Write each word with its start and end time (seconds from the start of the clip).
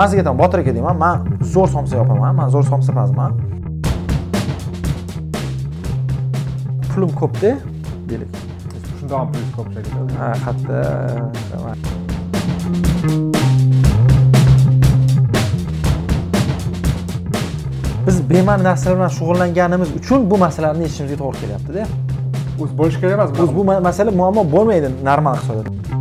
man 0.00 0.06
sizga 0.08 0.20
aytaman 0.22 0.38
botir 0.42 0.58
aka 0.62 0.72
deyman 0.76 0.96
man 0.96 1.16
zo'r 1.54 1.68
somsa 1.74 1.96
yopaman 2.00 2.34
man 2.40 2.48
zo'r 2.54 2.64
somsapazman 2.72 3.32
pulim 6.90 7.10
ko'pda 7.20 7.50
deylik. 8.08 8.30
Shundoq 8.98 9.18
ham 9.20 9.28
pulingiz 9.32 9.52
ko'p 9.56 9.68
ha 10.20 10.28
qatta 10.44 10.78
biz 18.06 18.16
bema'ni 18.30 18.62
narsalar 18.68 18.96
bilan 18.98 19.12
shug'ullanganimiz 19.18 19.88
uchun 20.00 20.20
bu 20.30 20.36
masalalarni 20.44 20.82
yechishimizga 20.86 21.18
to'g'ri 21.22 21.38
kelyaptida. 21.42 21.82
O'zi 22.62 22.72
bo'lishi 22.80 22.98
kerak 23.00 23.14
emas 23.18 23.30
o'zi 23.42 23.52
bu 23.58 23.62
ma- 23.68 23.82
masala 23.88 24.10
muammo 24.20 24.42
bo'lmaydi 24.54 24.88
normal 25.08 25.34
iqtisodiyotda 25.36 25.99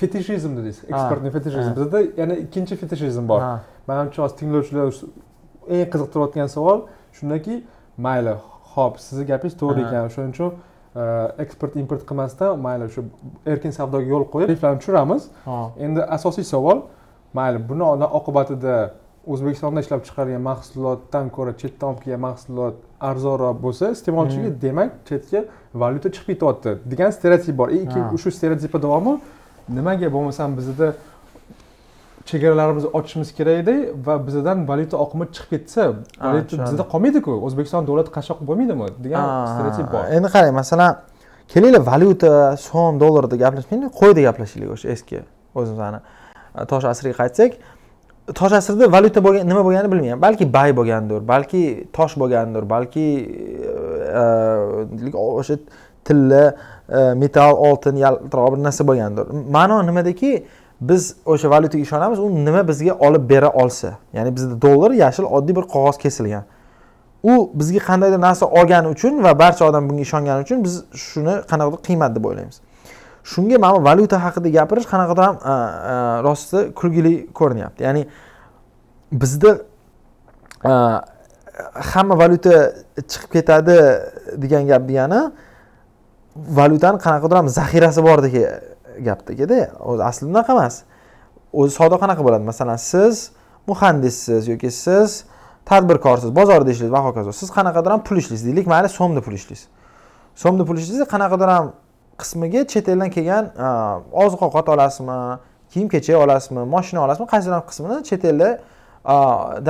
fetishizm 0.00 0.52
dedingiz 0.56 0.78
Ha, 0.82 0.86
eksportni 0.92 1.30
fetishizm 1.36 1.72
bizda 1.80 1.98
yana 2.20 2.34
ikkinchi 2.44 2.76
fetishizm 2.82 3.28
bor 3.28 3.40
Ha. 3.40 3.52
manimcha 3.88 4.22
hozir 4.22 4.36
tinglovchilar 4.40 4.86
eng 5.74 5.86
qiziqtirayotgan 5.92 6.48
savol 6.56 6.78
shundaki 7.18 7.54
mayli 8.06 8.34
ho'p 8.74 8.94
sizni 9.06 9.24
gapingiz 9.30 9.56
to'g'ri 9.62 9.80
ekan. 9.86 10.08
Shuning 10.14 10.32
uchun 10.34 10.50
e, 11.00 11.02
eksport 11.44 11.76
import 11.82 12.02
qilmasdan 12.08 12.58
mayli 12.66 12.86
shu 12.94 13.04
erkin 13.52 13.72
savdoga 13.78 14.06
yo'l 14.14 14.24
qo'yib 14.32 14.48
tariflarni 14.50 14.78
tushiramiz 14.82 15.22
endi 15.84 16.00
asosiy 16.16 16.44
savol 16.54 16.78
mayli 17.38 17.58
buni 17.68 17.84
oqibatida 18.20 18.76
o'zbekistonda 19.32 19.80
ishlab 19.84 20.00
chiqarilgan 20.06 20.42
mahsulotdan 20.50 21.26
ko'ra 21.36 21.52
chetdan 21.60 21.88
olib 21.90 22.00
kelgan 22.04 22.22
mahsulot 22.28 22.76
arzonroq 23.08 23.56
bo'lsa 23.64 23.90
iste'molchiga 23.96 24.48
Hmm. 24.50 24.60
demak 24.64 24.90
chetga 25.08 25.40
valyuta 25.82 26.08
chiqib 26.14 26.28
ketyapti 26.34 26.70
degan 26.92 27.10
stereotip 27.18 27.56
bor. 27.60 27.68
Shu 28.22 28.30
stereotipni 28.38 28.80
davomi 28.86 29.12
nimaga 29.76 30.08
bo'lmasam 30.16 30.56
bizda 30.58 30.88
chegaralarimizni 32.30 32.90
ochishimiz 32.98 33.30
kerak 33.38 33.56
edi 33.62 33.74
va 34.06 34.14
bizdan 34.26 34.58
valyuta 34.70 34.96
oqimi 35.04 35.26
chiqib 35.34 35.50
ketsa 35.54 35.82
valyuta 36.26 36.56
bizda 36.66 36.84
qolmaydiku. 36.92 37.32
O'zbekiston 37.46 37.88
davlati 37.88 38.10
qashshoq 38.16 38.38
bo'lmaydimi 38.48 38.86
degan 39.04 39.26
stereotip 39.52 39.86
bor. 39.94 40.04
endi 40.16 40.28
qarang 40.34 40.54
masalan 40.60 40.92
kelinglar 41.52 41.82
valyuta 41.92 42.32
so'm 42.68 42.94
dollarda 43.02 43.36
gaplashmaylik 43.44 43.92
qo'yda 44.00 44.20
gaplashaylik 44.28 44.70
o'sha 44.76 44.88
eski 44.94 45.18
o'zimizni 45.58 46.00
tosh 46.70 46.86
asriga 46.92 47.16
qaytsak. 47.22 47.52
Tosh 48.40 48.54
asrida 48.60 48.86
valyuta 48.96 49.20
bo'lgan 49.26 49.48
nima 49.50 49.62
bo'lganini 49.66 49.90
bilmayman. 49.92 50.20
Balki 50.26 50.44
bay 50.56 50.70
bo'lgandir 50.80 51.20
balki 51.32 51.62
tosh 51.96 52.14
bo'lgandir 52.22 52.68
balki 52.74 53.06
e, 54.20 54.24
deylik, 54.98 55.14
o'sha 55.40 55.56
tilla 56.06 56.44
E, 56.90 57.14
metal 57.14 57.52
oltin 57.52 57.96
yaltiroq 57.96 58.56
bir 58.56 58.62
narsa 58.62 58.86
bo'lgandir. 58.86 59.26
Ma'no 59.50 59.86
nimadaki 59.86 60.46
biz 60.80 61.14
o'sha 61.26 61.50
valyutaga 61.50 61.82
ishonamiz 61.82 62.18
u 62.18 62.30
nima 62.44 62.68
bizga 62.68 62.94
olib 62.94 63.30
bera 63.30 63.50
olsa. 63.50 63.96
Ya'ni 64.12 64.36
bizda 64.36 64.62
dollar 64.62 64.90
yashil 64.90 65.24
oddiy 65.24 65.56
bir 65.56 65.62
qog'oz 65.74 65.98
kesilgan. 65.98 66.44
U 67.22 67.50
bizga 67.54 67.78
qandaydir 67.78 68.20
narsa 68.20 68.46
olgani 68.46 68.88
uchun 68.88 69.22
va 69.24 69.38
barcha 69.38 69.64
odam 69.68 69.88
bunga 69.90 70.02
ishongani 70.02 70.42
uchun 70.42 70.64
biz 70.64 70.84
shuni 70.94 71.34
qanaqadir 71.50 71.82
qiymat 71.88 72.16
deb 72.16 72.24
o'ylaymiz. 72.24 72.60
Shunga 73.24 73.58
mana 73.58 73.74
bu 73.80 73.84
valyuta 73.84 74.24
haqida 74.24 74.48
gapirish 74.48 74.86
qanaqadir 74.92 75.22
ham 75.28 75.36
e, 75.36 75.52
e, 75.92 76.22
rosti 76.26 76.58
kulgili 76.74 77.14
ko'rinyapti. 77.38 77.84
Ya'ni 77.84 78.06
bizda 79.12 79.50
hamma 81.92 82.18
valyuta 82.18 82.72
chiqib 83.10 83.30
ketadi 83.32 83.76
degan 84.42 84.66
gap 84.66 84.88
degani 84.88 85.20
valyutani 86.36 86.98
qanaqadir 86.98 87.36
ham 87.36 87.48
zaxirasi 87.48 88.02
bordagi 88.02 88.38
e, 88.38 88.60
gapdagida 89.06 89.70
o'zi 89.80 90.04
aslida 90.04 90.30
unaqa 90.30 90.52
emas. 90.52 90.82
O'zi 91.52 91.74
savdo 91.74 91.96
qanaqa 92.02 92.22
bo'ladi? 92.26 92.44
Masalan 92.44 92.76
siz 92.76 93.30
muhandissiz 93.66 94.48
yoki 94.48 94.70
siz 94.70 95.24
tadbirkorsiz 95.66 96.30
bozorda 96.36 96.70
ishlaysiz 96.70 96.92
va 96.92 97.04
hokazo. 97.04 97.32
Siz 97.32 97.50
qanaqadir 97.50 97.90
ham 97.90 98.02
pul 98.04 98.16
ishlaysiz 98.22 98.46
deylik 98.46 98.66
mayli 98.66 98.88
so'mda 98.88 99.20
pul 99.26 99.32
ishlaysiz. 99.32 99.68
So'mda 100.42 100.64
pul 100.68 100.76
ishlaysiz 100.78 101.08
qanaqadir 101.14 101.48
ham 101.56 101.72
qismiga 102.18 102.66
chet 102.72 102.88
eldan 102.88 103.10
kelgan 103.16 103.44
e, 103.66 103.68
oziq 104.24 104.42
ovqat 104.48 104.68
olasizmi 104.74 105.18
kiyim 105.72 105.88
kechak 105.88 106.16
olasizmi 106.24 106.64
moshina 106.74 107.04
olasizmi 107.04 107.28
qaysidir 107.32 107.54
ham 107.58 107.64
qismini 107.70 108.04
chet 108.08 108.24
elda 108.24 108.48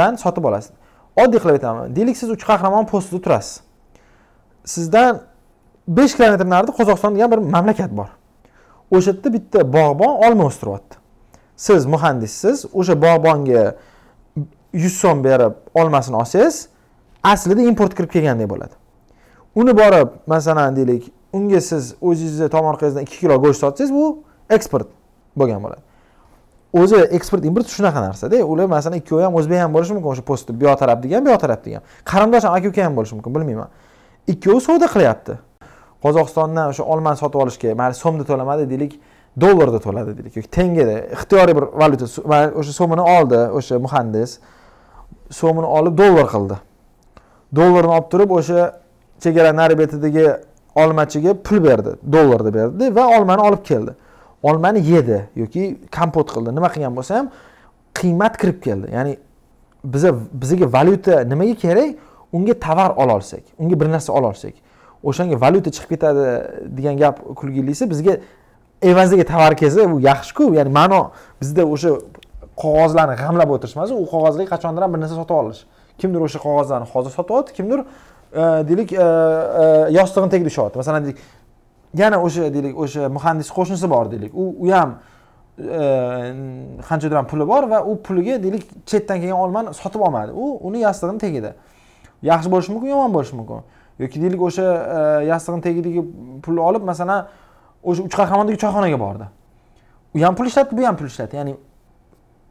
e, 0.05 0.17
sotib 0.25 0.45
olasiz. 0.45 0.73
Oddiy 1.17 1.41
qilib 1.43 1.57
aytaman 1.59 1.97
deylik 1.97 2.17
siz 2.17 2.31
uch 2.31 2.45
qahramon 2.51 2.85
postida 2.93 3.23
turasiz. 3.25 3.61
Sizdan 4.65 5.21
besh 5.89 6.17
kilometr 6.17 6.47
narida 6.51 6.73
qozog'iston 6.73 7.15
degan 7.15 7.31
bir 7.31 7.39
mamlakat 7.39 7.93
bor. 7.97 8.11
O'sha 8.91 9.11
yerda 9.11 9.33
bitta 9.33 9.73
bog'bon 9.73 10.13
olma 10.27 10.45
o'stiryapti. 10.51 10.97
Siz 11.57 11.87
muhandissiz 11.87 12.67
o'sha 12.73 12.95
bog'bonga 13.03 13.75
yuz 14.73 14.93
so'm 14.93 15.25
berib 15.25 15.53
olmasini 15.75 16.17
olsangiz 16.17 16.69
aslida 17.23 17.63
import 17.63 17.95
kirib 17.95 18.11
kelgandek 18.11 18.51
bo'ladi. 18.51 18.75
Uni 19.55 19.77
borib 19.77 20.09
masalan 20.27 20.77
deylik 20.77 21.13
unga 21.33 21.61
siz 21.61 21.95
o'zingizni 22.01 22.49
tomorqangizdan 22.49 23.03
ikki 23.03 23.19
kilo 23.19 23.39
go'sht 23.43 23.61
sotsangiz 23.61 23.95
bu 23.95 24.23
eksport 24.51 24.89
bo'lgan 25.37 25.63
bo'ladi. 25.63 25.83
O'zi 26.73 26.97
eksport 26.97 27.45
import 27.45 27.67
shunaqa 27.67 28.01
narsada 28.07 28.45
ular 28.47 28.67
masalan 28.71 28.99
ikkovi 29.03 29.23
ham 29.27 29.35
o'zbek 29.35 29.59
ham 29.59 29.73
bo'lishi 29.75 29.95
mumkin 29.97 30.11
o'sha 30.15 30.23
postni 30.23 30.55
buyoq 30.61 30.79
taraf 30.79 31.03
degan 31.03 31.25
buyoq 31.27 31.43
bu 31.43 31.65
degan. 31.65 31.83
Qarindosh 32.05 32.45
aka 32.45 32.69
uka 32.69 32.85
ham 32.85 32.97
bo'lishi 32.97 33.15
mumkin 33.15 33.35
bilmayman. 33.35 33.69
Ikkovi 34.27 34.61
savdo 34.61 34.87
qilyapti. 34.95 35.39
Qozog'istondan 36.05 36.67
o'sha 36.73 36.85
olmani 36.93 37.17
sotib 37.23 37.41
olishga 37.45 37.75
mayli 37.81 37.95
so'mda 37.95 38.25
to'lamadi 38.31 38.71
deylik 38.71 38.93
dollarda 39.41 39.79
to'ladi 39.87 40.17
deylik. 40.19 40.37
Yoki 40.37 40.51
tengada 40.51 40.97
ixtiyoriy 41.17 41.55
bir 41.59 41.65
valyuta 41.81 42.07
mayli 42.33 42.51
o'sha 42.61 42.73
so'mini 42.81 43.05
oldi 43.17 43.41
o'sha 43.59 43.79
muhandis 43.87 44.31
so'mini 45.41 45.69
olib 45.79 45.95
dollar 46.03 46.27
qildi. 46.35 46.57
Dollarni 47.57 47.93
olib 47.97 48.09
turib 48.13 48.31
o'sha 48.39 48.61
chegara 49.25 49.57
nari 49.61 49.79
betidagi 49.79 50.27
olmachiga 50.83 51.35
pul 51.47 51.65
berdi 51.65 51.91
dollarda 52.13 52.55
berdi 52.55 52.95
va 52.97 53.05
olmani 53.19 53.43
olib 53.49 53.63
keldi. 53.71 53.93
Olmani 54.43 54.81
yedi 54.93 55.19
yoki 55.37 55.63
kompot 55.97 56.29
qildi. 56.35 56.55
Nima 56.57 56.69
qilgan 56.75 56.97
bo'lsa 56.99 57.13
ham 57.19 57.27
qiymat 58.01 58.35
kirib 58.41 58.59
keldi. 58.67 58.87
Ya'ni 58.97 59.13
biza 59.85 60.11
bizga 60.43 60.67
valyuta 60.77 61.15
nimaga 61.33 61.55
kerak? 61.65 61.91
Unga 62.33 62.55
tovar 62.67 62.91
ola 62.97 63.15
olsak 63.19 63.43
unga 63.59 63.81
bir 63.81 63.89
narsa 63.91 64.13
ola 64.13 64.27
olsak. 64.33 64.55
O'shanga 65.05 65.41
valyuta 65.41 65.71
chiqib 65.71 65.89
ketadi 65.95 66.27
degan 66.77 66.97
gap 66.97 67.21
kulgilisi 67.37 67.91
bizga 67.91 68.19
evaziga 68.83 69.25
tovar 69.25 69.57
kelsa 69.57 69.91
bu 69.93 70.01
yaxshiku. 70.01 70.55
Ya'ni 70.55 70.73
ma'no 70.73 71.11
bizda 71.41 71.65
o'sha 71.75 71.91
qog'ozlarni 72.63 73.17
g'amlab 73.23 73.51
o'tirish 73.55 73.77
emas 73.77 73.91
u 73.91 74.05
qog'ozga 74.13 74.47
qachondir 74.53 74.83
ham 74.85 74.95
bir 74.95 75.01
narsa 75.03 75.17
sotib 75.21 75.37
olish. 75.43 75.61
Kimdir 76.01 76.25
o'sha 76.27 76.41
qog'ozlarni 76.47 76.89
hozir 76.93 77.13
sotib 77.19 77.55
kimdir 77.57 77.81
e, 77.81 78.43
deylik 78.69 78.93
e, 78.93 78.97
e, 78.97 79.67
yostig'ini 79.99 80.31
tagida 80.35 80.53
ushlayapti 80.53 80.83
masalan 80.83 81.07
deylik 81.07 81.19
yana 82.03 82.21
o'sha 82.27 82.53
deylik 82.55 82.79
o'sha 82.85 83.09
muhandis 83.17 83.49
qo'shnisi 83.57 83.91
bor 83.95 84.13
deylik. 84.13 84.33
U 84.35 84.45
u 84.65 84.73
ham 84.73 84.99
qanchadir 86.89 87.17
ham 87.21 87.27
puli 87.33 87.45
bor 87.49 87.69
va 87.73 87.83
u 87.85 87.97
puliga 88.07 88.39
deylik 88.43 88.65
chetdan 88.87 89.21
kelgan 89.21 89.41
olmani 89.45 89.75
sotib 89.83 90.01
olmadi. 90.07 90.33
U 90.33 90.59
uni 90.69 90.85
yastig'ini 90.87 91.21
tagida 91.25 91.53
yaxshi 92.31 92.53
bo'lishi 92.53 92.73
mumkin 92.75 92.91
yomon 92.95 93.13
bo'lishi 93.17 93.37
mumkin. 93.41 93.65
Yoki 94.03 94.23
deylik 94.23 94.43
o'sha 94.49 94.65
yastiqni 94.65 95.29
yastig'ini 95.31 95.63
tagidagi 95.67 96.03
pulni 96.45 96.61
olib 96.69 96.85
masalan 96.91 97.29
o'sha 97.83 98.03
uch 98.07 98.15
qahramondagi 98.21 98.59
choyxonaga 98.65 98.99
bordi. 99.05 99.27
U 100.15 100.23
ham 100.25 100.35
pul 100.39 100.47
ishlatdi 100.51 100.77
bu 100.79 100.87
ham 100.87 100.97
pul 100.97 101.07
ishlatdi. 101.13 101.37
Ya'ni 101.41 101.55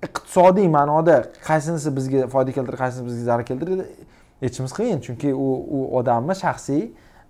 iqtisodiy 0.08 0.68
ma'noda 0.78 1.16
qaysinisi 1.50 1.90
bizga 1.98 2.28
foyda 2.34 2.52
keltirdi 2.56 2.80
qaysinisi 2.84 3.06
bizga 3.10 3.24
zarar 3.30 3.46
keltirdi 3.50 3.86
aytishimiz 4.44 4.74
qiyin. 4.80 5.02
Chunki 5.06 5.34
u 5.34 5.48
u 5.78 5.80
odamni 6.00 6.36
shaxsiy 6.44 6.84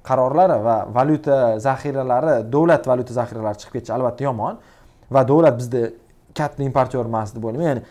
qarorlari 0.10 0.58
va 0.68 0.76
valyuta 0.98 1.38
zaxiralari 1.68 2.36
davlat 2.54 2.88
valyuta 2.92 3.14
zaxiralari 3.20 3.58
chiqib 3.62 3.74
ketishi 3.78 3.94
albatta 3.98 4.24
yomon. 4.24 4.60
Va 5.12 5.22
davlat 5.32 5.58
bizda 5.62 5.90
katta 6.38 6.64
importyor 6.64 7.06
emas 7.06 7.34
deb 7.36 7.44
o'ylayman. 7.44 7.68
Ya'ni 7.70 7.82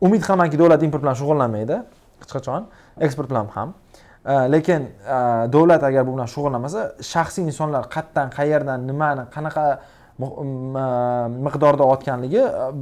umid 0.00 0.22
qilamanki 0.26 0.58
davlat 0.58 0.82
import 0.82 1.02
bilan 1.04 1.16
shug'ullanmaydi 1.20 1.76
hech 2.22 2.32
qachon. 2.36 2.66
Eksport 3.06 3.30
bilan 3.30 3.46
ham. 3.54 3.74
Э, 4.24 4.52
lekin 4.52 4.82
э, 5.06 5.52
davlat 5.52 5.82
agar 5.82 6.06
bu 6.06 6.12
bilan 6.14 6.28
shug'ullanmasa 6.34 6.80
shaxsiy 7.02 7.44
insonlar 7.50 7.88
qayerdan 7.90 8.30
qayerdan 8.30 8.86
nimani 8.86 9.22
qanaqa 9.34 9.80
miqdorda 10.18 11.82
otganligi 11.82 12.38
e, 12.38 12.72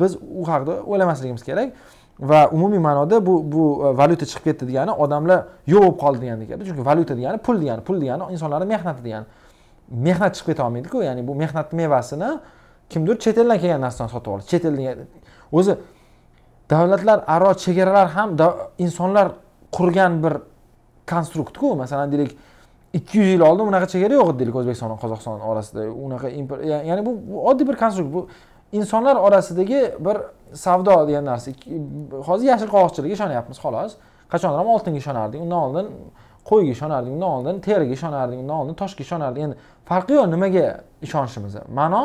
biz 0.00 0.16
u 0.16 0.48
haqida 0.48 0.82
o'ylamasligimiz 0.82 1.42
kerak. 1.42 1.72
Va 2.20 2.48
umumiy 2.52 2.78
ma'noda 2.78 3.26
bu 3.26 3.52
bu 3.52 3.62
e, 3.86 3.98
valyuta 3.98 4.26
chiqib 4.26 4.44
ketdi 4.44 4.68
degani 4.68 4.90
odamlar 4.90 5.44
yo'q 5.66 5.82
bo'lib 5.82 5.98
qoldi 6.02 6.20
degani 6.20 6.46
gap. 6.46 6.60
Chunki 6.66 6.86
valyuta 6.86 7.16
degani 7.16 7.38
pul 7.38 7.60
degani 7.60 7.82
pul 7.82 8.00
degani 8.00 8.22
insonlarni 8.32 8.66
mehnati 8.66 9.04
degani. 9.04 9.26
Mehnat 9.90 10.36
chiqib 10.36 10.52
keta 10.52 10.66
olmaydiku 10.66 11.02
ya'ni 11.02 11.26
bu 11.28 11.34
mehnatni 11.34 11.76
mevasini 11.76 12.30
kimdir 12.90 13.18
chet 13.18 13.38
eldan 13.38 13.58
kelgan 13.58 13.80
narsadan 13.80 14.10
sotib 14.14 14.32
oldi. 14.32 14.44
Chet 14.52 14.64
eldan 14.64 15.06
o'zi 15.52 15.76
davlatlar 16.70 17.24
aro 17.26 17.54
chegaralar 17.64 18.08
ham 18.16 18.36
insonlar 18.78 19.26
qurgan 19.76 20.22
bir 20.24 20.34
konstruktku 21.12 21.74
masalan 21.82 22.12
deylik 22.12 22.32
ikki 22.98 23.18
yuz 23.18 23.28
yil 23.34 23.44
oldin 23.48 23.64
unaqa 23.70 23.86
chegara 23.92 24.14
yo'q 24.18 24.30
edi 24.32 24.38
deylik 24.40 24.56
o'zbekiston 24.60 24.90
va 24.92 24.98
qozog'iston 25.02 25.44
orasida 25.50 25.86
unaqa 26.06 26.28
ya'ni 26.88 27.02
bu 27.06 27.12
oddiy 27.50 27.68
bir 27.68 27.76
konstrukt. 27.82 28.10
Bu 28.14 28.26
insonlar 28.78 29.16
orasidagi 29.26 29.80
bir 30.06 30.16
savdo 30.64 30.96
degan 31.08 31.24
narsa. 31.30 31.52
Hozir 32.28 32.46
yashil 32.52 32.68
qog'ozchilikka 32.74 33.14
ishonyapmiz 33.18 33.58
xolos. 33.64 33.96
Qachondir 34.32 34.58
ham 34.62 34.68
oltinga 34.74 34.98
ishonardik 35.02 35.40
undan 35.44 35.60
oldin 35.66 35.86
qo'yga 36.50 36.70
ishonardik 36.76 37.12
undan 37.16 37.30
oldin 37.36 37.60
teriga 37.66 37.92
ishonardik 37.98 38.38
undan 38.42 38.56
oldin 38.62 38.74
toshga 38.82 39.02
ishonardik. 39.06 39.42
Endi 39.46 39.56
farqi 39.90 40.12
yo'q 40.18 40.26
nimaga 40.34 40.66
ishonishimiz? 41.06 41.56
Ma'no 41.78 42.02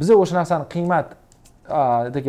biza 0.00 0.14
o'sha 0.22 0.34
narsani 0.40 0.66
qiymat 0.74 1.06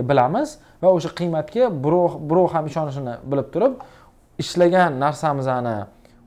bilamiz 0.10 0.58
va 0.82 0.90
o'sha 0.98 1.10
qiymatga 1.20 1.70
birov 1.84 2.12
birov 2.30 2.48
ham 2.54 2.66
ishonishini 2.72 3.16
bilib 3.32 3.48
turib 3.54 3.74
ishlagan 4.44 5.00
narsamizni 5.06 5.78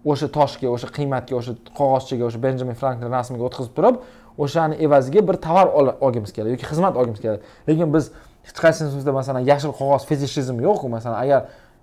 o'sha 0.04 0.28
toshga 0.36 0.68
o'sha 0.74 0.88
qiymatga 0.96 1.36
o'sha 1.38 1.54
qog'ozchaga 1.78 2.28
o'sha 2.28 2.42
benjamin 2.42 2.74
franklin 2.74 3.10
rasmiga 3.12 3.44
o'tkazib 3.48 3.74
turib 3.78 4.00
o'shani 4.38 4.78
evaziga 4.86 5.22
bir 5.28 5.36
tovar 5.46 5.66
ol- 5.78 5.94
olgimiz 6.00 6.32
keladi 6.32 6.56
yoki 6.56 6.66
xizmat 6.70 6.96
olgimiz 6.96 7.20
keladi. 7.20 7.42
Lekin 7.68 7.94
biz 7.94 8.10
hech 8.46 8.58
qaysimizda 8.64 9.12
masalan 9.12 9.44
yashil 9.52 9.74
qog'oz 9.80 10.06
fetishizm 10.08 10.60
yo'qku 10.66 10.88
masalan 10.88 11.18
agar 11.24 11.40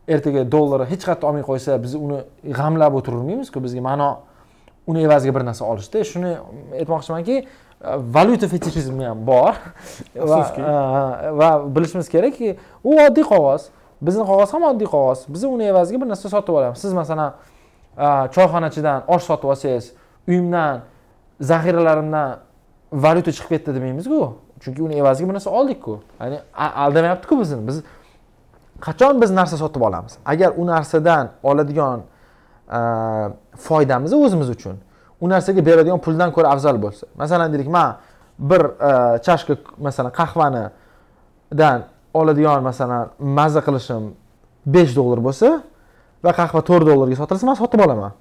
ertaga 0.07 0.44
dollarni 0.51 0.89
hech 0.92 1.04
qayerda 1.06 1.27
olmay 1.30 1.45
qo'ysa 1.50 1.77
biz 1.83 1.95
uni 1.95 2.19
g'amlab 2.60 2.98
o'tirolmaymizku 3.00 3.63
bizga 3.63 3.81
ma'no 3.86 4.10
uni 4.89 5.04
evaziga 5.07 5.36
bir 5.36 5.45
narsa 5.45 5.66
olishda. 5.66 6.04
Shuni 6.12 6.31
aytmoqchimanki 6.81 7.44
valyuta 8.16 8.48
fetishizmi 8.51 9.06
ham 9.06 9.21
bor. 9.27 9.54
Va, 11.39 11.51
bilishimiz 11.75 12.10
kerakki 12.10 12.57
u 12.83 12.98
oddiy 13.06 13.24
qog'oz. 13.30 13.69
Bizni 14.01 14.25
qog'oz 14.25 14.51
ham 14.56 14.66
oddiy 14.71 14.89
qog'oz. 14.89 15.27
Biz 15.30 15.44
uni 15.44 15.69
evaziga 15.69 16.01
bir 16.01 16.10
narsa 16.12 16.31
sotib 16.33 16.57
olamiz 16.60 16.81
siz 16.81 16.94
masalan 16.98 17.38
Э, 18.00 18.30
choyxonachidan 18.36 19.04
osh 19.07 19.24
sotib 19.24 19.50
olsangiz 19.51 19.92
uyimdan 20.28 20.81
zaxiralarimdan 21.42 22.38
valyuta 22.94 23.31
chiqib 23.31 23.50
ketdi 23.50 23.75
demaymizku. 23.75 24.19
Chunki 24.63 24.84
uni 24.84 24.96
evaziga 25.01 25.30
bir 25.30 25.34
narsa 25.34 25.50
oldikku. 25.50 26.00
Ya'ni 26.19 26.40
aldamayaptiku 26.56 27.40
bizni. 27.40 27.68
Biz 27.68 27.78
qachon 28.86 29.22
biz 29.22 29.31
narsa 29.31 29.57
sotib 29.57 29.81
olamiz? 29.81 30.18
Agar 30.25 30.54
u 30.57 30.68
narsadan 30.68 31.30
oladigan 31.44 32.00
e, 32.78 32.80
foydamiz 33.57 34.13
o'zimiz 34.13 34.50
uchun 34.50 34.78
u 35.22 35.30
narsaga 35.30 35.66
beradigan 35.66 36.00
puldan 36.00 36.31
ko'ra 36.31 36.48
afzal 36.56 36.78
bo'lsa 36.81 37.07
masalan 37.18 37.54
deylik 37.54 37.68
man 37.68 37.95
bir 38.40 38.62
e, 38.90 38.92
chashka 39.25 39.54
masalan 39.78 40.12
qahvanidan 40.12 41.80
oladigan 42.13 42.63
masalan 42.63 43.10
mazza 43.19 43.62
qilishim 43.68 44.04
besh 44.66 44.95
dollar 44.95 45.19
bo'lsa 45.28 45.62
va 46.24 46.31
qahva 46.39 46.62
to'rt 46.69 46.86
dollarga 46.89 47.16
sotilsa 47.21 47.45
man 47.50 47.57
sotib 47.62 47.81
olaman. 47.86 48.12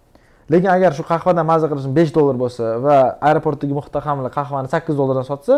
Lekin 0.51 0.71
agar 0.77 0.93
shu 0.97 1.05
qahvadan 1.13 1.45
mazza 1.51 1.67
qilishim 1.71 1.93
besh 1.99 2.13
dollar 2.15 2.37
bo'lsa 2.43 2.65
va 2.85 2.97
aeroportdagi 3.29 3.75
muhtahamlar 3.81 4.31
qahvani 4.39 4.69
sakkiz 4.75 4.95
dollardan 5.01 5.27
sotsa 5.31 5.55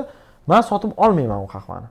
man 0.50 0.62
sotib 0.70 0.92
olmayman 1.04 1.44
u 1.46 1.48
qahvani. 1.54 1.88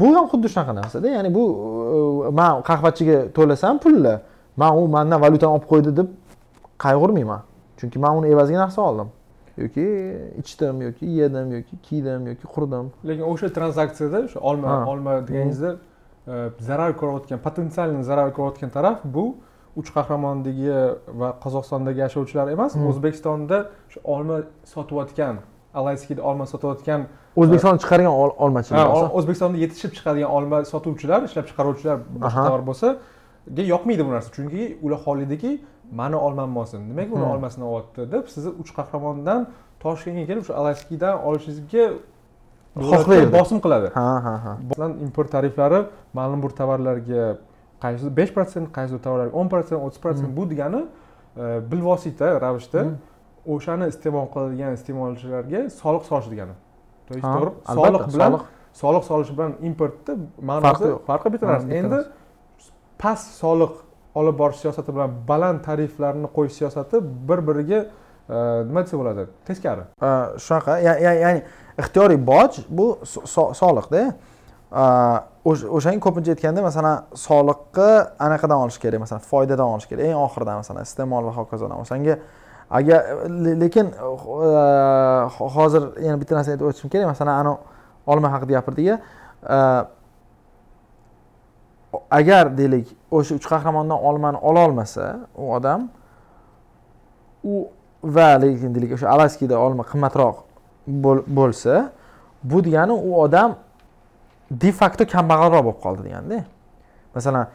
Bu 0.00 0.08
ham 0.16 0.26
xuddi 0.32 0.48
shunaqa 0.52 0.72
narsada 0.80 1.08
ya'ni 1.16 1.30
bu 1.34 1.44
uh, 1.48 2.30
man 2.40 2.62
qahvachiga 2.70 3.18
to'lasam 3.36 3.78
pulni 3.84 4.14
man 4.60 4.72
u 4.80 4.82
mandan 4.96 5.18
valyutani 5.24 5.52
olib 5.56 5.66
qo'ydi 5.72 5.90
deb 5.98 6.08
qayg'urmayman. 6.84 7.40
Chunki 7.78 7.98
man 8.04 8.12
uni 8.18 8.28
evaziga 8.34 8.58
narsa 8.64 8.82
oldim. 8.88 9.08
Yoki 9.62 9.86
ichdim 10.42 10.82
yoki 10.86 11.06
yedim 11.20 11.48
yoki 11.56 11.74
kiydim 11.86 12.26
yoki 12.30 12.46
qurdim. 12.54 12.86
Lekin 13.08 13.24
o'sha 13.32 13.48
tranzaksiyada 13.56 14.18
o'sha 14.26 14.40
olma 14.50 14.86
olma 14.92 15.12
deganingizda 15.28 15.70
e, 15.72 15.76
zarar 16.68 16.92
ko'rayotgan 17.00 17.38
potensialniy 17.46 18.02
zarar 18.10 18.28
ko'rayotgan 18.36 18.70
taraf 18.76 18.98
bu 19.04 19.24
uch 19.80 19.90
qahramondagi 19.96 20.70
va 21.20 21.28
qozog'istondagi 21.44 21.98
yashovchilar 22.06 22.46
emas 22.56 22.72
o'zbekistonda 22.90 23.56
shu 23.92 23.98
olma 24.14 24.38
sotayotgan 24.74 25.34
alayskida 25.80 26.22
olma 26.30 26.46
sotayotgan 26.52 27.00
o'zbekiston 27.40 27.76
chiqargan 27.82 28.12
ol- 28.22 28.34
olmachilar 28.44 28.86
o'zbekistonda 29.18 29.56
yetishib 29.64 29.92
chiqadigan 29.96 30.30
olma 30.38 30.58
sotuvchilar 30.72 31.20
ishlab 31.28 31.46
chiqaruvchilar 31.50 31.96
tovar 32.46 32.62
bo'lsa 32.70 32.88
yoqmaydi 33.74 34.02
bu 34.06 34.10
narsa. 34.16 34.30
Chunki 34.36 34.62
ular 34.84 34.98
xohlaydiki 35.06 35.50
mani 36.00 36.16
olmam 36.26 36.56
olsin 36.60 36.80
nimaga 36.90 37.10
uni 37.16 37.24
Hmm. 37.24 37.32
olmasini 37.34 37.64
olyapti 37.64 38.02
deb 38.14 38.24
sizni 38.34 38.50
uch 38.62 38.70
qahramondan 38.78 39.40
toshkentga 39.84 40.24
kelib 40.30 40.44
shu 40.48 40.52
alayskidan 40.60 41.14
olishingizga 41.28 41.84
Xohlaydi. 42.76 43.32
bosim 43.32 43.58
qiladi 43.64 43.88
ha 43.94 44.08
ha 44.26 44.34
ha 44.44 44.52
masalan 44.68 44.92
import 45.06 45.30
tariflari 45.32 45.80
ma'lum 46.14 46.42
bir 46.42 46.50
tovarlarga 46.60 47.22
qaysi 47.82 48.10
besh 48.18 48.32
protsent 48.36 48.68
qaysi 48.76 48.98
tovarlarga 49.04 49.34
o'n 49.40 49.48
protsent 49.52 49.80
o'ttiz 49.86 50.00
protsent 50.04 50.28
Hmm. 50.28 50.36
bu 50.36 50.50
degani 50.50 50.80
e, 51.36 51.44
bilvosita 51.70 52.26
ravishda 52.44 52.80
Hmm. 52.84 52.94
o'shani 53.54 53.84
iste'mol 53.92 54.26
qiladigan 54.34 54.72
iste'molchilarga 54.78 55.60
soliq 55.80 56.04
solish 56.10 56.28
degani 56.32 56.54
to 57.06 57.14
есть 57.18 57.26
to'g'ri 57.34 57.50
soliq 57.78 58.02
bilan 58.14 58.32
soliq. 58.82 59.02
solish 59.10 59.30
bilan 59.36 59.52
importda 59.68 60.12
Farqi 60.14 60.46
ma'nosi 60.48 60.88
farqi 61.08 61.28
bitta 61.32 61.46
narsa 61.52 61.68
endi 61.80 61.98
past 63.02 63.26
soliq 63.42 63.72
olib 64.20 64.36
borish 64.42 64.58
siyosati 64.64 64.90
bilan 64.96 65.10
baland 65.30 65.58
tariflarni 65.68 66.28
qo'yish 66.36 66.54
siyosati 66.60 66.96
bir 67.28 67.40
biriga 67.48 67.80
nima 68.28 68.82
desa 68.84 68.96
bo'ladi? 69.00 69.26
Teskari. 69.48 69.84
Shunaqa. 70.44 70.78
Ya'ni 70.84 71.40
ixtiyoriy 71.80 72.18
boj 72.30 72.52
bu 72.68 72.86
soliqda 73.60 74.02
o'shanga 75.48 76.00
ko'pincha 76.06 76.34
aytganda 76.34 76.60
masalan 76.62 76.96
soliqni 77.26 77.90
anaqadan 78.26 78.58
olish 78.64 78.78
kerak 78.82 79.00
masalan 79.04 79.22
foydadan 79.30 79.68
olish 79.74 79.88
kerak. 79.90 80.04
Eng 80.10 80.18
oxiridan 80.26 80.56
masalan 80.62 80.82
iste'mol 80.88 81.24
va 81.28 81.32
hokazodan. 81.38 81.78
O'shanga 81.84 82.18
agar 82.78 83.00
lekin 83.62 83.86
hozir 85.56 85.82
yana 86.06 86.16
bitta 86.20 86.36
narsani 86.36 86.52
aytib 86.56 86.66
o'tishim 86.70 86.90
kerak. 86.92 87.08
Masalan 87.14 87.34
anavi 87.40 87.56
olma 88.06 88.28
haqida 88.34 88.52
gapirdik 88.58 89.00
agar 92.10 92.44
deylik 92.58 92.86
o'sha 93.10 93.32
uch 93.38 93.46
qahramondan 93.48 93.98
olmani 94.08 94.38
ololmasa 94.48 95.04
u 95.36 95.54
odam 95.56 95.88
u 97.44 97.54
va 98.02 98.28
lekin 98.40 98.74
deylik 98.74 98.92
o'sha 98.96 99.08
alaskida 99.10 99.58
olma 99.58 99.82
qimmatroq 99.82 100.44
bo'lsa 101.38 101.90
bu 102.42 102.64
degani 102.64 102.92
u 102.92 103.16
odam 103.22 103.56
de 104.50 104.72
facto 104.72 105.04
kambag'alroq 105.04 105.64
bo'lib 105.64 105.80
qoldi 105.82 106.04
deganda. 106.08 106.44
Masalan 107.14 107.48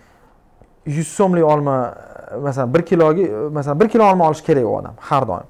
yuz 0.85 1.07
so'mlik 1.07 1.43
olma 1.43 1.95
e, 2.31 2.35
masalan 2.37 2.73
bir 2.73 2.81
kiloga 2.81 3.21
e, 3.21 3.49
masalan 3.49 3.79
bir 3.79 3.89
kilo 3.89 4.03
olma 4.11 4.27
olish 4.27 4.41
kerak 4.43 4.65
u 4.65 4.77
odam 4.77 4.93
har 4.99 5.27
doim. 5.27 5.47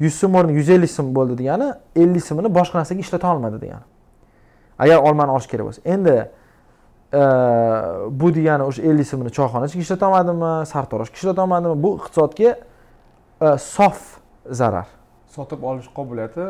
Yuz 0.00 0.14
so'm 0.14 0.34
o'rniga 0.34 0.58
yuz 0.58 0.70
ellik 0.70 0.90
so'm 0.90 1.14
bo'ldi 1.14 1.38
degani 1.38 1.72
ellik 1.96 2.24
so'mini 2.24 2.52
boshqa 2.54 2.78
narsaga 2.78 3.00
ishlata 3.00 3.34
olmadi 3.34 3.60
degani. 3.60 3.86
Agar 4.78 4.98
olmani 4.98 5.30
olish 5.30 5.46
kerak 5.46 5.66
bo'lsa. 5.66 5.82
Endi 5.84 6.16
e, 7.12 7.22
bu 8.20 8.34
degani 8.34 8.68
o'sha 8.68 8.82
ellik 8.82 9.08
so'mini 9.08 9.32
choyxonachiga 9.38 9.82
ishlata 9.82 10.08
olmadimi 10.08 10.52
sartaroshga 10.66 11.16
ishlata 11.16 11.42
olmadimi? 11.42 11.82
Bu 11.82 11.96
iqtisodga 11.98 12.54
sof 13.58 14.25
zarar. 14.50 14.86
Sotib 15.26 15.62
olish 15.62 15.88
qobiliyati 15.94 16.40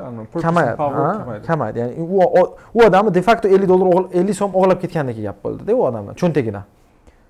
kamayadi 0.42 0.76
kamaydi. 0.76 1.46
kamayadi 1.46 1.78
ya'ni 1.78 1.94
u, 2.00 2.84
odamni 2.84 3.14
de 3.14 3.22
facto 3.22 3.48
ellik 3.48 3.68
dollar 3.68 4.04
ellik 4.12 4.36
so'm 4.36 4.54
o'g'irlab 4.54 4.80
ketgandek 4.80 5.22
gap 5.22 5.44
bo'ldida 5.44 5.74
u 5.74 5.82
odamni 5.88 6.14
cho'ntagidan. 6.20 6.64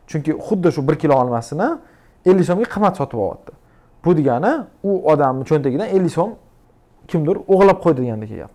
Chunki 0.06 0.32
xuddi 0.32 0.73
shu 0.73 0.88
bir 0.88 0.96
kilo 0.99 1.14
olmasini 1.23 1.68
ellik 2.26 2.44
so'mga 2.44 2.66
qimmat 2.75 2.96
sotib 2.96 3.18
olyapti 3.18 3.52
bu 4.04 4.16
degani 4.16 4.52
u 4.82 4.90
odamni 5.12 5.44
cho'ntagidan 5.44 5.88
ellik 5.96 6.12
so'm 6.18 6.30
kimdir 7.08 7.37
o'g'irlab 7.52 7.78
qo'ydi 7.85 8.00
degandek 8.02 8.30
gap. 8.40 8.52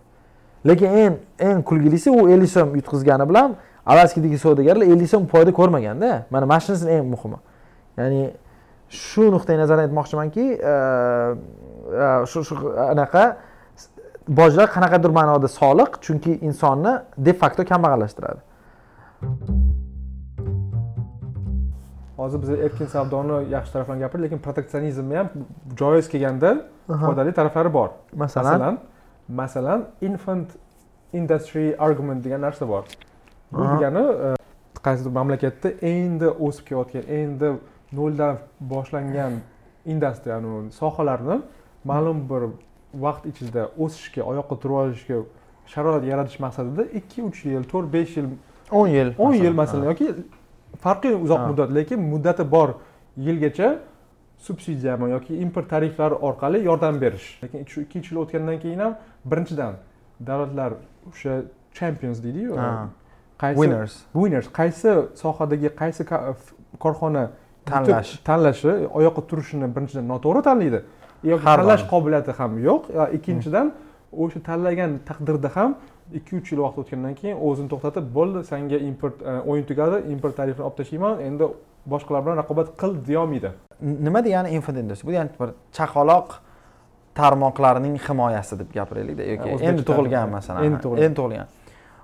Lekin 0.68 0.90
eng 1.04 1.16
eng 1.40 1.64
kulgilisi 1.64 2.10
u 2.12 2.30
ellik 2.30 2.50
so'm 2.50 2.76
yutqizgani 2.76 3.30
bilan 3.30 3.56
alaskadagi 3.86 4.38
savdogarlar 4.38 4.86
ellik 4.86 5.10
so'm 5.10 5.26
foyda 5.28 5.52
ko'rmaganda 5.60 6.26
mana 6.30 6.46
mana 6.46 6.60
shunisi 6.60 6.90
eng 6.90 7.06
muhimi. 7.14 7.40
Ya'ni 7.98 8.32
shu 8.92 9.32
nuqtai 9.32 9.58
nazardan 9.58 9.88
aytmoqchimanki 9.88 10.46
e, 10.72 10.74
e, 12.04 12.26
shu 12.32 12.44
shu 12.48 12.56
anaqa 12.92 13.24
bojlar 14.28 14.68
qanaqadir 14.76 15.12
ma'noda 15.20 15.48
soliq 15.48 15.92
chunki 16.06 16.32
insonni 16.48 16.94
de 17.18 17.34
facto 17.34 17.66
kambag'allashtiradi. 17.72 18.40
Hozir 22.18 22.42
biz 22.42 22.50
erkin 22.50 22.88
savdoni 22.96 23.38
yaxshi 23.56 23.74
taraflarini 23.74 24.04
gapirdik 24.06 24.26
lekin 24.26 24.40
proteksionizmni 24.46 25.16
ham 25.18 25.30
joiz 25.80 26.10
kelganda 26.14 26.52
foydali 26.88 27.34
taraflari 27.40 27.74
bor. 27.74 27.90
Masalan? 28.16 28.52
Masalan 28.52 28.78
masalan 29.30 29.88
infant 30.02 30.50
industry 31.14 31.76
argument 31.80 32.24
degan 32.26 32.42
narsa 32.42 32.68
bor. 32.68 32.84
Bu 33.52 33.64
degani 33.76 34.04
e, 34.28 34.36
qaysidir 34.86 35.12
mamlakatda 35.20 35.70
endi 35.82 36.30
o'sib 36.30 36.66
kelayotgan 36.68 37.04
endi 37.20 37.52
noldan 37.94 38.38
boshlangan 38.60 39.34
industriyani 39.86 40.72
sohalarni 40.72 41.42
ma'lum 41.86 42.30
bir 42.30 42.44
vaqt 43.06 43.26
ichida 43.32 43.64
o'sishga 43.84 44.22
oyoqqa 44.32 44.56
turib 44.62 44.76
olishga 44.84 45.18
sharoit 45.74 46.04
yaratish 46.12 46.40
maqsadida 46.46 46.84
ikki 47.00 47.24
uch 47.30 47.46
yil 47.46 47.64
to'rt 47.72 47.94
besh 47.94 48.18
yil 48.18 48.28
o'n 48.72 48.88
yil 48.88 49.14
o'n 49.18 49.34
yil 49.34 49.54
masalan 49.62 49.86
yoki 49.92 50.08
farqi 50.86 51.16
uzoq 51.26 51.42
muddat 51.50 51.70
lekin 51.78 52.00
muddati 52.14 52.52
bor 52.52 52.70
yilgacha 53.18 53.70
subsidiyami 54.38 55.12
yoki 55.12 55.38
import 55.38 55.70
tariflari 55.70 56.14
orqali 56.14 56.64
yordam 56.64 57.02
berish. 57.02 57.40
Lekin 57.44 57.66
shu 57.66 57.82
ikki 57.82 58.00
uch 58.00 58.12
yil 58.12 58.18
o'tgandan 58.24 58.60
keyin 58.60 58.80
ham 58.80 58.96
birinchidan 59.26 59.74
davlatlar 60.28 60.74
o'sha 61.10 61.42
champions 61.74 62.24
deydiyu 62.24 62.56
qaysi 63.42 63.58
winners. 63.62 63.94
winners 64.14 64.48
qaysi 64.60 64.92
sohadagi 65.16 65.70
qaysi 65.82 66.04
korxona 66.80 67.30
Tanlash. 67.66 68.12
tanlashi 68.30 68.72
oyoqqa 69.00 69.22
turishini 69.30 69.68
birinchidan 69.76 70.06
noto'g'ri 70.14 70.42
tanlaydi. 70.50 70.80
Yoki 71.24 71.44
tanlash 71.44 71.84
qobiliyati 71.94 72.32
ham 72.40 72.60
yo'q. 72.68 72.82
Ikkinchidan 73.18 73.74
o'sha 74.12 74.40
tanlagan 74.50 75.00
taqdirda 75.10 75.50
ham 75.56 75.76
ikki 76.14 76.36
uch 76.40 76.52
yil 76.52 76.62
vaqt 76.66 76.78
o'tgandan 76.82 77.14
keyin 77.20 77.38
o'zini 77.48 77.70
to'xtatib 77.74 78.08
bo'ldi 78.18 78.44
senga 78.52 78.78
import 78.90 79.22
e, 79.22 79.34
o'yin 79.52 79.66
tugadi 79.70 79.98
import 80.14 80.36
tarifini 80.40 80.66
olib 80.68 80.78
tashlayman 80.82 81.22
endi 81.28 81.46
boshqalar 81.94 82.26
bilan 82.26 82.38
raqobat 82.42 82.74
qil 82.82 82.92
deyolmaydi 83.10 83.52
nima 84.08 84.24
degani 84.28 84.50
infant 84.58 84.78
industry 84.84 85.08
bu 85.08 85.14
ya'ni 85.18 85.30
bir 85.40 85.54
chaqaloq 85.78 86.28
tarmoqlarining 87.16 87.98
himoyasi 88.08 88.60
deb 88.60 88.70
gapiraylikda 88.78 89.24
yoki 89.32 89.48
o'zbekcha 89.54 89.72
endi 89.72 89.84
tug'ilgan 89.90 90.30
masalan. 90.38 90.64
Endi 90.68 90.80
tug'ilgan. 90.84 91.06
endi 91.06 91.16
tug'ilgan. 91.20 91.48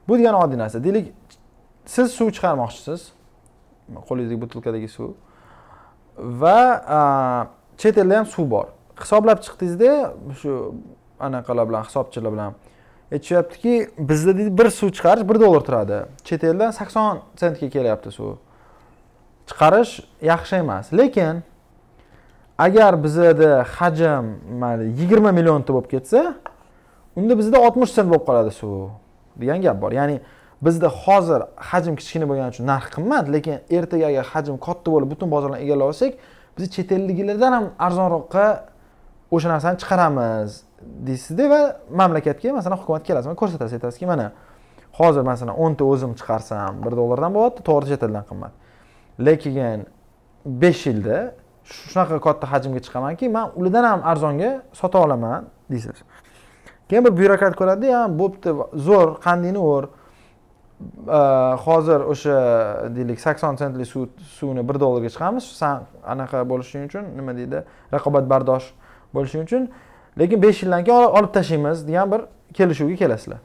Bu 0.07 0.17
degani 0.19 0.37
oddiy 0.43 0.59
narsa 0.63 0.83
deylik 0.83 1.13
siz 1.85 2.11
suv 2.17 2.31
chiqarmoqchisiz. 2.35 3.01
Qo'lingizdagi 4.07 4.41
butilkadagi 4.41 4.89
suv 4.97 5.09
va 6.17 7.47
chet 7.77 7.97
elda 7.97 8.17
ham 8.17 8.25
suv 8.25 8.49
bor. 8.51 8.65
Hisoblab 8.99 9.39
chiqdingizda 9.45 10.13
shu 10.41 10.75
anaqalar 11.19 11.69
bilan 11.69 11.83
hisobchilar 11.83 12.33
bilan. 12.33 12.53
Aytishyaptiki 13.11 13.89
bizda 13.99 14.37
deydi 14.37 14.57
bir 14.57 14.69
suv 14.69 14.89
chiqarish 14.97 15.29
bir 15.29 15.39
dollar 15.39 15.61
turadi. 15.61 15.99
Chet 16.23 16.43
eldan 16.43 16.71
sakson 16.71 17.19
sentga 17.35 17.69
kelyapti 17.69 18.11
suv. 18.11 18.35
Chiqarish 19.49 19.93
yaxshi 20.21 20.55
emas. 20.55 20.93
Lekin 20.93 21.43
agar 22.57 23.03
bizada 23.03 23.65
hajm 23.77 24.25
mayli 24.59 25.01
yigirma 25.01 25.31
millionta 25.31 25.73
bo'lib 25.73 25.89
ketsa 25.89 26.35
unda 27.15 27.37
bizda 27.37 27.61
oltmish 27.61 27.91
sent 27.97 28.09
bo'lib 28.11 28.25
qoladi 28.29 28.51
suv. 28.51 28.89
Degan 29.41 29.61
gap 29.61 29.81
bor. 29.81 29.91
Ya'ni 29.91 30.21
bizda 30.65 30.89
hozir 31.03 31.41
hajm 31.69 31.95
kichkina 31.99 32.25
bo'lgani 32.29 32.49
uchun 32.53 32.65
narx 32.71 32.87
qimmat 32.95 33.25
lekin 33.35 33.55
ertaga 33.77 34.05
agar 34.11 34.25
hajm 34.33 34.55
katta 34.67 34.87
bo'lib 34.93 35.09
butun 35.13 35.27
bozorlarni 35.35 35.63
egallab 35.65 35.87
olsak 35.91 36.13
biz 36.57 36.65
chet 36.75 36.91
elliklardan 36.97 37.51
ham 37.57 37.65
arzonroqqa 37.87 38.45
o'sha 39.35 39.47
narsani 39.53 39.77
chiqaramiz 39.81 40.51
deysizda 41.07 41.45
va 41.53 41.61
mamlakatga 42.01 42.53
masalan 42.59 42.77
hukumat 42.81 43.03
kelasiz 43.07 43.27
mana 43.29 43.39
ko'rsatasiz 43.41 43.73
aytasizki 43.77 44.05
mana 44.13 44.27
hozir 44.99 45.23
masalan 45.31 45.55
o'nta 45.63 45.83
o'zim 45.91 46.11
chiqarsam 46.19 46.73
bir 46.85 46.93
dollardan 46.99 47.31
bo'lyapti 47.37 47.61
to'g'ri 47.69 47.85
chet 47.91 48.03
eldan 48.07 48.25
qimmat. 48.29 48.53
Lekin 49.27 49.79
besh 50.63 50.83
yilda 50.89 51.17
shunaqa 51.89 52.17
katta 52.27 52.45
hajmga 52.53 52.81
chiqamanki 52.85 53.25
man 53.37 53.47
ulardan 53.59 53.85
ham 53.91 54.01
arzonga 54.11 54.51
sota 54.79 54.97
olaman 55.05 55.45
deysiz. 55.71 55.97
Keyin 56.89 57.03
bir 57.05 57.13
byurokrat 57.19 57.53
ko'radida 57.59 57.99
bo'pti 58.21 58.49
zo'r 58.87 59.09
qandingni 59.25 59.61
o'r 59.73 59.85
hozir 61.65 61.99
o'sha 61.99 62.37
deylik 62.95 63.19
sakson 63.19 63.55
sentli 63.55 63.85
suv 63.85 64.07
suvni 64.37 64.69
bir 64.69 64.79
dollarga 64.79 65.09
chiqamiz 65.09 65.43
san 65.43 65.83
anaqa 66.05 66.49
bo'lishing 66.49 66.85
uchun 66.85 67.05
nima 67.17 67.37
deydi 67.37 67.63
raqobatbardosh 67.93 68.65
bo'lishing 69.13 69.43
uchun 69.43 69.69
lekin 70.19 70.41
besh 70.41 70.63
yildan 70.63 70.83
keyin 70.83 71.09
olib 71.17 71.31
tashlaymiz 71.33 71.87
degan 71.87 72.11
bir 72.11 72.21
kelishuvga 72.53 72.95
kelasizlar 72.95 73.39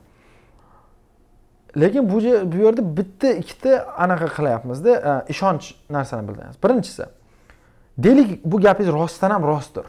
lekin 1.76 2.10
bu 2.10 2.16
bu 2.52 2.56
yerda 2.64 2.96
bitta 2.96 3.28
ikkita 3.32 3.86
anaqa 4.04 4.26
qilyapmizda 4.36 5.24
ishonch 5.28 5.64
narsani 5.90 6.28
bildiramiz 6.28 6.56
birinchisi 6.64 7.04
deylik 7.98 8.44
bu 8.44 8.60
gapingiz 8.60 8.92
rostdan 8.92 9.30
ham 9.30 9.42
rostdir 9.42 9.86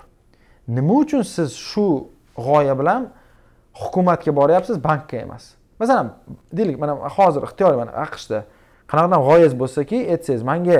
nima 0.67 0.93
uchun 0.93 1.21
siz 1.21 1.51
shu 1.53 2.07
g'oya 2.37 2.79
bilan 2.79 3.09
hukumatga 3.73 4.35
boryapsiz 4.35 4.83
bankka 4.83 5.17
emas 5.17 5.43
masalan 5.83 6.07
deylik 6.57 6.77
mana 6.83 6.93
hozir 7.17 7.41
ixtiyoriy 7.47 7.77
mana 7.83 7.91
aqshda 8.05 8.39
qanaqadan 8.91 9.21
g'oyangiz 9.27 9.53
bo'lsaki 9.61 9.97
aytsangiz 10.13 10.43
manga 10.51 10.79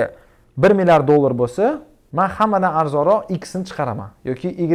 bir 0.62 0.72
milliard 0.80 1.06
dollar 1.08 1.32
bo'lsa 1.42 1.64
man 2.18 2.28
hammadan 2.36 2.72
arzonroq 2.80 3.20
xni 3.42 3.64
chiqaraman 3.68 4.10
yoki 4.30 4.48
y 4.48 4.66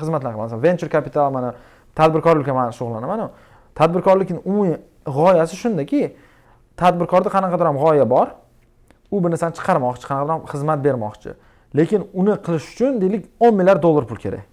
xizmatlar 0.00 0.30
qilaman 0.32 0.46
masalan 0.48 0.62
venture 0.62 0.90
capital 0.96 1.30
mana 1.36 1.54
tadbirkorlikka 1.98 2.54
man 2.54 2.70
shug'ullanaman 2.78 3.30
tadbirkorlikni 3.78 4.40
umumiy 4.50 4.76
g'oyasi 5.06 5.56
shundaki 5.62 6.00
tadbirkorda 6.76 7.28
qanaqadir 7.36 7.66
ham 7.70 7.76
g'oya 7.84 8.06
bor 8.14 8.26
u 9.10 9.24
bir 9.24 9.30
narsani 9.34 9.54
chiqarmoqchi 9.58 10.06
qanaqadir 10.10 10.32
ham 10.34 10.42
xizmat 10.52 10.78
bermoqchi. 10.86 11.30
Lekin 11.78 12.00
uni 12.20 12.34
qilish 12.46 12.66
uchun 12.72 13.00
deylik 13.02 13.22
o'n 13.40 13.54
milliard 13.54 13.82
dollar 13.82 14.04
pul 14.10 14.18
kerak. 14.24 14.44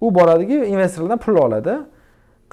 U 0.00 0.14
boradiki 0.14 0.56
investorlardan 0.74 1.18
pul 1.18 1.36
oladi. 1.46 1.74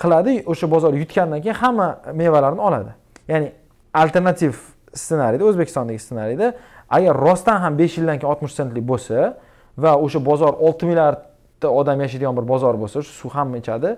Qiladi 0.01 0.34
o'sha 0.51 0.72
bozor 0.72 0.94
yutgandan 0.94 1.41
keyin 1.41 1.58
hamma 1.63 1.88
mevalarni 2.13 2.62
oladi. 2.62 2.91
Ya'ni 3.27 3.51
alternativ 3.94 4.53
ssenariyda 4.94 5.44
o'zbekistondagi 5.50 6.00
ssenariyda 6.00 6.53
agar 6.89 7.13
rostdan 7.27 7.58
ham 7.63 7.77
besh 7.79 7.98
yildan 7.98 8.18
keyin 8.20 8.32
oltmish 8.34 8.53
sentlik 8.60 8.86
bo'lsa 8.91 9.34
va 9.77 9.91
o'sha 10.06 10.20
bozor 10.25 10.53
olti 10.68 10.86
milliardta 10.86 11.68
odam 11.79 12.01
yashaydigan 12.01 12.38
bir 12.38 12.48
bozor 12.48 12.75
bo'lsa 12.82 13.01
shu 13.01 13.13
suv 13.22 13.32
hamma 13.38 13.58
ichadi 13.58 13.98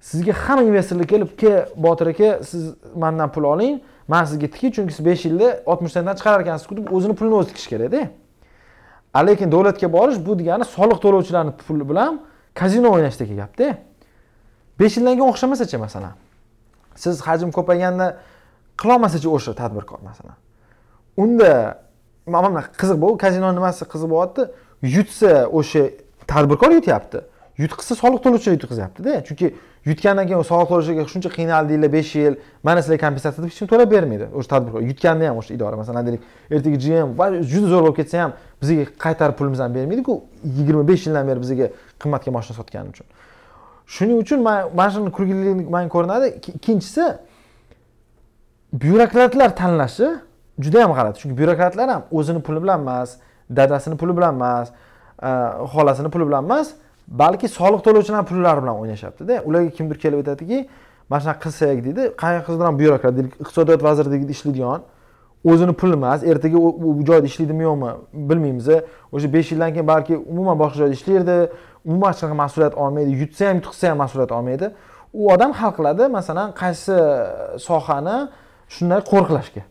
sizga 0.00 0.32
hamma 0.44 0.62
investorlar 0.70 1.06
kelib 1.12 1.30
ke 1.40 1.52
botir 1.76 2.06
aka 2.06 2.28
siz 2.50 2.74
mandan 3.02 3.32
pul 3.32 3.44
oling 3.52 3.80
man 4.08 4.24
sizga 4.24 4.46
tikay 4.54 4.70
chunki 4.76 4.92
siz 4.96 5.06
besh 5.06 5.24
yilda 5.28 5.48
oltmish 5.66 5.92
sentdan 5.96 6.16
chiqarar 6.18 6.40
ekansizku 6.46 6.76
deb 6.78 6.92
o'zini 6.96 7.14
pulini 7.18 7.34
o'zi 7.40 7.48
tikish 7.50 7.68
kerakda. 7.72 8.02
A 9.14 9.20
lekin 9.26 9.52
davlatga 9.52 9.88
borish 9.92 10.18
bu 10.26 10.38
degani 10.38 10.64
soliq 10.76 10.98
to'lovchilarni 11.04 11.52
puli 11.66 11.84
bilan 11.90 12.12
kazino 12.54 12.88
o'ynashdagi 12.96 13.34
gapda 13.42 13.66
besh 14.80 14.96
yildan 14.96 15.14
keyin 15.18 15.30
o'xshamasachi 15.32 15.78
masalan? 15.86 16.14
Siz 17.02 17.20
hajm 17.28 17.50
ko'payganda 17.58 18.06
qilolmasachi 18.80 19.28
o'sha 19.36 19.54
tadbirkor 19.60 20.00
masalan? 20.08 20.36
Unda 21.16 21.52
mana 22.26 22.48
bunaqa 22.50 22.70
qiziq 22.82 22.98
bu 23.04 23.16
kazino 23.18 23.52
nimasi 23.58 23.84
qiziq 23.92 24.08
bo'lyapti 24.14 24.42
yutsa 24.96 25.32
o'sha 25.58 25.82
tadbirkor 26.32 26.70
yutyapti. 26.78 27.20
Yutqizsa 27.62 27.94
soliq 28.02 28.20
to'lovchilar 28.24 28.52
yutqizyaptida 28.56 29.12
chunki 29.28 29.46
yutgandan 29.88 30.26
keyin 30.28 30.42
soliq 30.52 30.68
to'lovchilarga 30.70 31.04
shuncha 31.12 31.30
qiynaldinglar 31.36 31.90
besh 31.96 32.10
yil 32.20 32.34
mana 32.66 32.82
sizlarga 32.82 33.00
kompensatsiya 33.06 33.42
deb 33.42 33.50
hech 33.50 33.58
kim 33.60 33.68
to'lab 33.72 33.88
bermaydi 33.94 34.26
o'sha 34.38 34.48
tadbirkor. 34.54 34.80
Yutganda 34.90 35.24
ham 35.30 35.36
o'sha 35.40 35.54
idora 35.56 35.76
masalan 35.82 36.02
deylik 36.06 36.22
ertaga 36.54 36.78
gm 36.84 37.08
va 37.18 37.26
juda 37.52 37.66
zo'r 37.72 37.82
bo'lib 37.86 37.96
ketsa 38.00 38.16
ham 38.22 38.32
bizga 38.62 38.84
qaytarib 39.04 39.36
pulimizni 39.38 39.64
ham 39.66 39.72
bermaydiku 39.78 40.14
yigirma 40.58 40.84
besh 40.90 41.06
yildan 41.06 41.24
beri 41.30 41.40
bizga 41.44 41.66
qimmatga 42.02 42.30
mashina 42.36 42.54
sotgani 42.60 42.88
uchun. 42.94 43.06
Shuning 43.86 44.18
uchun 44.18 44.42
mana 44.42 44.90
shuni 44.90 45.10
kulgili 45.10 45.54
manga 45.54 45.88
ko'rinadi. 45.88 46.26
Ikkinchisi 46.58 47.04
byurokratlar 48.72 49.56
tanlashi 49.56 50.08
juda 50.60 50.78
yam 50.80 50.92
g'alati. 50.92 51.20
Chunki 51.20 51.38
byurokratlar 51.38 51.88
ham 51.88 52.02
o'zini 52.10 52.40
puli 52.42 52.62
bilan 52.62 52.80
emas 52.80 53.16
dadasini 53.50 53.96
puli 53.96 54.16
bilan 54.16 54.34
emas 54.34 54.68
e, 55.22 55.28
xolasini 55.72 56.10
puli 56.10 56.26
bilan 56.28 56.44
emas 56.44 56.68
balki 57.08 57.48
soliq 57.48 57.80
to'lovchilarni 57.86 58.26
pullari 58.26 58.62
bilan 58.62 58.74
o'ynashyaptida. 58.80 59.42
Ularga 59.44 59.70
kimdir 59.70 59.98
kelib 59.98 60.18
aytadiki 60.22 60.68
mana 61.10 61.20
shunaqa 61.20 61.40
qilsak 61.44 61.84
deydi. 61.86 62.02
Qanaqadir 62.22 62.64
ham 62.68 62.78
byurokrat 62.78 63.16
deylik 63.16 63.34
iqtisodiyot 63.40 63.82
vazirligida 63.88 64.32
ishlaydigan 64.36 64.80
o'zini 65.50 65.72
puli 65.72 65.92
emas. 65.92 66.24
Ertaga 66.24 66.58
u 66.58 66.68
u 66.88 67.04
joyda 67.08 67.26
ishlaydimi 67.26 67.62
yo'qmi 67.68 67.90
bilmaymiz 68.28 68.68
o'sha 69.12 69.32
besh 69.32 69.52
yildan 69.52 69.70
keyin 69.74 69.86
balki 69.86 70.16
umuman 70.16 70.58
boshqa 70.58 70.78
joyda 70.82 70.94
ishlaydi. 70.98 71.36
Umuman 71.86 72.12
hech 72.12 72.20
qanaqa 72.20 72.36
mas'uliyat 72.44 72.74
olmaydi 72.74 73.10
yutsa 73.22 73.48
ham 73.48 73.56
yutqizsa 73.60 73.90
ham 73.90 73.98
mas'uliyat 74.04 74.32
olmaydi. 74.38 74.66
U 75.14 75.32
odam 75.34 75.52
hal 75.52 75.72
qiladi 75.78 76.08
masalan 76.18 76.48
qaysi 76.62 76.92
e, 76.92 77.58
sohani 77.68 78.16
shunday 78.74 79.00
qo'riqlashga. 79.12 79.62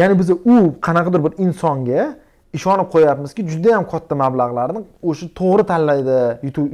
Ya'ni 0.00 0.18
biz 0.20 0.30
u 0.30 0.56
qanaqadir 0.86 1.20
bir 1.26 1.32
insonga 1.44 2.02
ishonib 2.58 2.88
qo'yyapmizki 2.94 3.46
juda 3.52 3.68
yam 3.76 3.84
katta 3.92 4.14
mablag'larni 4.24 4.80
o'sha 5.02 5.26
to'g'ri 5.40 5.64
tanlaydi 5.72 6.18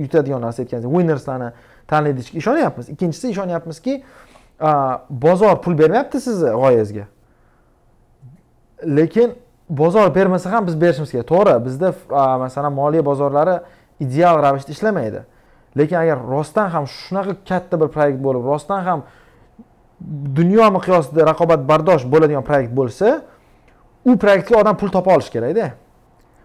yutadigan 0.04 0.40
narsa 0.46 0.62
aytganingiz 0.62 0.90
winnerslarni 0.96 1.48
tanlaydi 1.90 2.16
deyishga 2.16 2.38
ishonyapmiz. 2.42 2.88
Ikkinchisi 2.94 3.26
ishonyapmizki 3.34 4.02
bozor 5.10 5.62
pul 5.62 5.78
bermayapti 5.78 6.20
sizni 6.20 6.50
g'oyangizga. 6.62 7.04
Lekin 8.96 9.34
bozor 9.68 10.14
bermasa 10.14 10.52
ham 10.52 10.66
biz 10.66 10.80
berishimiz 10.80 11.10
kerak. 11.10 11.26
To'g'ri 11.32 11.64
bizda 11.66 11.94
masalan 12.38 12.72
moliya 12.72 13.04
bozorlari 13.06 13.60
ideal 14.00 14.42
ravishda 14.42 14.72
ishlamaydi. 14.76 15.20
Lekin 15.78 15.96
agar 15.96 16.18
rostdan 16.32 16.68
ham 16.70 16.84
shunaqa 16.86 17.34
katta 17.48 17.80
bir 17.80 17.88
proyekt 17.94 18.20
bo'lib 18.22 18.44
rostdan 18.46 18.80
ham 18.88 19.02
dunyo 20.38 20.66
miqyosida 20.76 21.26
raqobatbardosh 21.30 22.04
bo'ladigan 22.12 22.44
proyekt 22.46 22.72
bo'lsa 22.80 23.20
u 24.04 24.16
proyektga 24.22 24.60
odam 24.60 24.76
pul 24.76 24.90
topa 24.96 25.14
olishi 25.14 25.32
kerakda. 25.36 25.70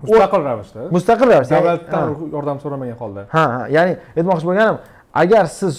Mustaqil 0.02 0.42
ravishda. 0.50 0.88
Mustaqil 0.96 1.28
ravishda. 1.34 1.56
Davlatdan 1.56 2.16
yordam 2.34 2.60
so'ramagan 2.64 2.98
holda. 3.02 3.26
Ha 3.36 3.44
ha. 3.54 3.62
Ya'ni 3.76 3.98
aytmoqchi 4.18 4.46
bo'lganim 4.50 4.78
agar 5.24 5.46
siz 5.60 5.76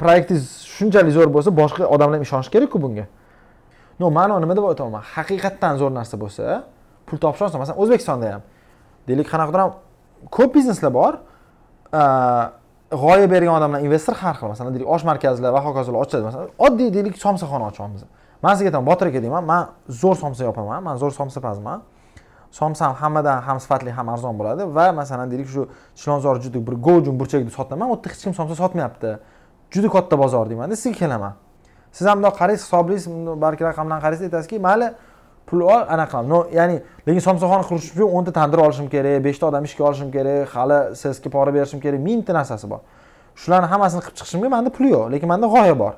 proyektingiz 0.00 0.46
shunchalik 0.76 1.12
zo'r 1.16 1.28
bo'lsa 1.36 1.50
boshqa 1.60 1.84
odamlar 1.94 2.18
ham 2.18 2.24
ishonishi 2.28 2.50
kerakku 2.54 2.80
bunga. 2.84 3.06
No 4.00 4.08
ma'no 4.18 4.40
nima 4.40 4.56
deb 4.56 4.64
aytyapman 4.70 5.04
haqiqatdan 5.14 5.74
zo'r 5.80 5.92
narsa 5.98 6.16
bo'lsa 6.22 6.62
pul 7.06 7.18
topish 7.24 7.42
oson 7.46 7.60
masalan 7.62 7.78
o'zbekistonda 7.82 8.32
ham. 8.34 8.42
Deylik 9.08 9.28
qanaqadir 9.32 9.60
ham 9.64 9.72
ko'p 10.30 10.54
bizneslar 10.54 10.94
bor. 10.94 11.14
Э, 11.92 12.02
g'oya 12.90 13.30
bergan 13.30 13.54
odamlar 13.58 13.80
investor 13.86 14.14
har 14.14 14.34
xil 14.34 14.48
masalan 14.48 14.74
deylik 14.74 14.88
osh 14.88 15.04
markazlar 15.04 15.52
va 15.52 15.60
hokazolar 15.66 16.00
ochadi 16.04 16.22
masalan 16.28 16.48
oddiy 16.66 16.90
deylik 16.96 17.16
somsaxona 17.24 17.64
ochyapmiz 17.70 18.02
man 18.42 18.54
sizga 18.54 18.68
aytaman 18.70 18.86
botir 18.90 19.06
aka 19.10 19.22
deyman 19.22 19.44
man 19.52 19.62
zo'r 20.02 20.16
somsa 20.22 20.44
yopaman 20.48 20.82
man 20.82 20.96
zo'r 21.02 21.12
somsapazman 21.20 21.82
somsam 22.50 22.94
hammadan 22.94 23.42
ham 23.42 23.60
sifatli 23.60 23.90
ham 23.90 24.08
arzon 24.08 24.38
bo'ladi 24.38 24.62
va 24.76 24.92
masalan 24.92 25.30
deylik 25.30 25.48
shu 25.54 25.68
chilonzor 26.00 26.40
juda 26.44 26.66
bir 26.66 26.74
gojun 26.86 27.20
burchagida 27.20 27.50
sotaman 27.50 27.90
u 27.90 27.94
yerda 27.94 28.08
hech 28.10 28.22
kim 28.22 28.34
somsa 28.34 28.54
sotmayapti. 28.62 29.10
Juda 29.74 29.88
katta 29.88 30.18
bozor 30.18 30.50
deymanda 30.50 30.76
sizga 30.76 30.98
kelaman. 30.98 31.32
Siz 31.92 32.06
ham 32.08 32.18
bundoq 32.18 32.34
qaraysiz 32.40 32.64
hisoblaysiz 32.66 33.06
balki 33.44 33.62
raqamdan 33.64 34.00
qaraysiz 34.04 34.24
aytasizki 34.28 34.58
mayli 34.58 34.88
pul 35.50 35.60
ol 35.60 35.82
anaqa 35.94 36.20
qil. 36.20 36.28
No 36.32 36.38
ya'ni 36.58 36.80
lekin 37.06 37.22
somsaxona 37.28 37.64
qurish 37.68 37.90
uchun 37.92 38.08
o'nta 38.18 38.32
tandir 38.38 38.58
olishim 38.66 38.88
kerak 38.94 39.24
beshta 39.26 39.46
odam 39.50 39.64
ishga 39.68 39.84
olishim 39.88 40.10
kerak 40.16 40.48
hali 40.54 40.78
sesga 41.02 41.30
pora 41.34 41.54
berishim 41.54 41.80
kerak 41.84 42.00
mingta 42.08 42.32
narsasi 42.38 42.70
bor. 42.72 42.80
Shularni 43.40 43.68
hammasini 43.72 44.00
qilib 44.04 44.16
chiqishimga 44.20 44.48
manda 44.56 44.70
pul 44.76 44.86
yo'q 44.94 45.04
lekin 45.14 45.28
manda 45.32 45.46
g'oya 45.54 45.76
bor. 45.82 45.94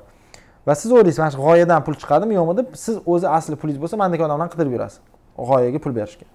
Va 0.67 0.75
siz 0.75 0.91
o'ylaysiz 0.91 1.19
mana 1.19 1.31
shu 1.35 1.41
g'oyadan 1.47 1.83
pul 1.85 1.95
chiqadimi 2.01 2.33
yo'qmi 2.39 2.53
deb 2.59 2.67
siz 2.83 2.95
o'zi 3.13 3.27
asli 3.37 3.55
pulingiz 3.61 3.79
bo'lsa 3.83 3.99
mandagi 4.03 4.23
odamlarni 4.27 4.51
qidirib 4.53 4.73
yurasiz 4.77 4.99
g'oyaga 5.37 5.79
pul 5.85 5.93
berishga. 5.99 6.25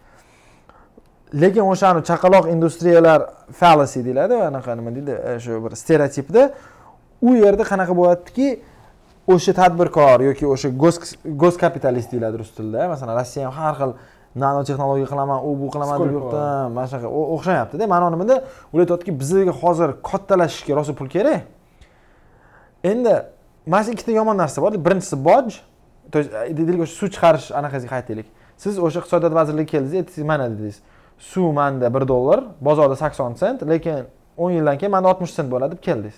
Lekin 1.42 1.64
o'shani 1.72 2.00
chaqaloq 2.10 2.44
industriyalar 2.54 3.20
fallacy 3.60 4.04
deyiladi 4.06 4.34
anaqa 4.50 4.76
nima 4.78 4.90
deydi 4.96 5.14
e, 5.30 5.38
shu 5.44 5.60
bir 5.64 5.72
stereotipda 5.82 6.42
u 7.22 7.34
yerda 7.44 7.64
qanaqa 7.70 7.94
bo'lyaptiki 8.00 8.48
o'sha 9.32 9.52
tadbirkor 9.60 10.20
yoki 10.28 10.46
o'sha 10.54 10.68
go's 11.42 11.56
kapitalist 11.64 12.12
deyiladi 12.12 12.38
rus 12.42 12.50
tilida. 12.56 12.88
Masalan 12.92 13.14
rossiya 13.20 13.46
ham 13.46 13.54
har 13.60 13.74
xil 13.80 13.90
nanotexnologiya 14.42 15.08
qilaman 15.12 15.38
u 15.48 15.50
bu 15.60 15.66
qilaman 15.74 15.96
deb 16.02 16.12
yuribdi. 16.16 16.42
Mana 16.76 16.86
shunaqa 16.90 17.08
o'xshamayaptida 17.34 17.84
ma'no 17.94 18.10
nimada? 18.14 18.36
Ular 18.72 18.82
aytyaptiki 18.84 19.12
bizga 19.20 19.52
hozir 19.62 19.90
kattalashishga 20.10 20.72
rosa 20.78 20.92
pul 20.98 21.08
kerak? 21.14 21.40
Endi 22.90 23.14
mana 23.72 23.82
shu 23.84 23.90
ikkita 23.96 24.12
yomon 24.20 24.36
narsa 24.42 24.58
bor 24.64 24.72
birinchisi 24.86 25.16
boj. 25.30 25.48
То 26.12 26.18
есть 26.20 26.30
deylik 26.58 26.80
o'sha 26.84 26.94
suv 27.00 27.08
chiqarish 27.14 27.48
anaqasiga 27.60 27.90
qaytaylik. 27.96 28.28
Siz 28.62 28.74
o'sha 28.86 28.98
iqtisodiyot 29.02 29.34
vazirligiga 29.40 29.70
keldingiz 29.74 29.94
aytdingiz 30.00 30.26
mana 30.32 30.44
dedingiz. 30.52 30.78
Suv 31.30 31.52
manda 31.52 31.86
bir 31.94 32.08
dollar 32.08 32.40
bozorda 32.60 32.96
sakson 32.96 33.34
sent 33.34 33.62
lekin 33.72 34.06
o'n 34.42 34.50
yildan 34.56 34.76
keyin 34.80 34.92
manda 34.94 35.08
oltmish 35.12 35.32
sent 35.36 35.48
bo'ladi 35.52 35.72
deb 35.76 35.82
keldingiz 35.88 36.16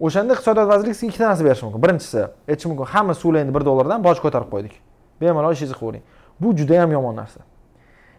o'shanda 0.00 0.34
iqtisodiyot 0.34 0.68
vazirligi 0.68 0.94
sizga 0.94 1.10
ikkita 1.10 1.28
narsa 1.28 1.44
berishi 1.44 1.64
mumkin. 1.66 1.82
Birinchisi 1.82 2.20
aytishi 2.48 2.68
mumkin 2.68 2.84
hamma 2.84 3.14
suvlarni 3.14 3.54
bir 3.54 3.64
dollardan 3.64 4.04
boj 4.04 4.18
ko'tarib 4.24 4.48
qo'ydik. 4.54 4.74
Bemalol 5.20 5.52
ishingizni 5.52 5.76
qilavering 5.78 6.02
bu 6.40 6.56
juda 6.56 6.74
yam 6.74 6.92
yomon 6.92 7.16
narsa. 7.16 7.40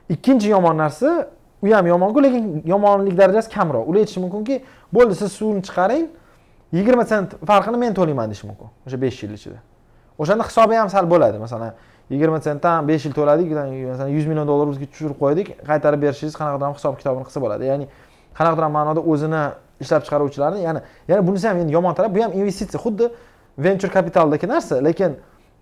Ikkinchi 0.09 0.49
yomon 0.49 0.77
narsa 0.77 1.27
u 1.63 1.67
ham 1.75 1.87
yomonku 1.87 2.23
lekin 2.23 2.63
yomonlik 2.65 3.17
darajasi 3.17 3.49
kamroq. 3.49 3.87
Ular 3.89 3.99
aytishi 3.99 4.19
mumkinki 4.19 4.63
bo'ldi 4.93 5.15
siz 5.15 5.31
suvni 5.31 5.61
chiqaring 5.67 6.07
yigirma 6.71 7.05
sent 7.05 7.35
farqini 7.49 7.77
men 7.77 7.93
to'layman 7.93 8.29
deyishi 8.31 8.47
mumkin 8.47 8.67
o'sha 8.87 9.01
besh 9.01 9.23
yil 9.23 9.33
ichida. 9.33 9.59
O'shanda 10.19 10.43
hisobi 10.43 10.75
ham 10.75 10.89
sal 10.89 11.09
bo'ladi. 11.09 11.37
Masalan 11.39 11.73
yigirma 12.09 12.39
sentdan 12.41 12.87
besh 12.87 13.05
yil 13.05 13.13
to'ladik 13.13 13.51
masalan 13.91 14.09
yuz 14.17 14.25
million 14.25 14.47
dollar 14.47 14.67
tushirib 14.75 15.17
qo'ydik 15.23 15.47
qaytarib 15.69 16.01
berishingiz 16.05 16.35
qanaqadir 16.39 16.65
ham 16.67 16.73
hisob 16.77 16.97
kitobini 16.99 17.25
qilsa 17.27 17.39
bo'ladi. 17.45 17.63
Ya'ni 17.71 17.85
qanaqadir 18.37 18.63
ham 18.67 18.73
ma'noda 18.79 19.01
o'zini 19.11 19.43
ishlab 19.79 20.01
chiqaruvchilarni 20.05 20.59
ya'ni 20.67 20.79
yana 21.07 21.27
bunisi 21.27 21.47
ham 21.47 21.57
endi 21.57 21.73
yomon 21.73 21.93
taraf 21.93 22.15
bu 22.15 22.23
ham 22.23 22.33
investitsiya. 22.33 22.81
Xuddi 22.85 23.09
venture 23.57 23.91
kapitaldagi 23.91 24.47
narsa 24.47 24.75
lekin 24.83 25.11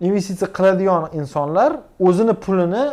investitsiya 0.00 0.52
qiladigan 0.52 1.08
insonlar 1.12 1.70
o'zini 2.00 2.34
pulini 2.44 2.84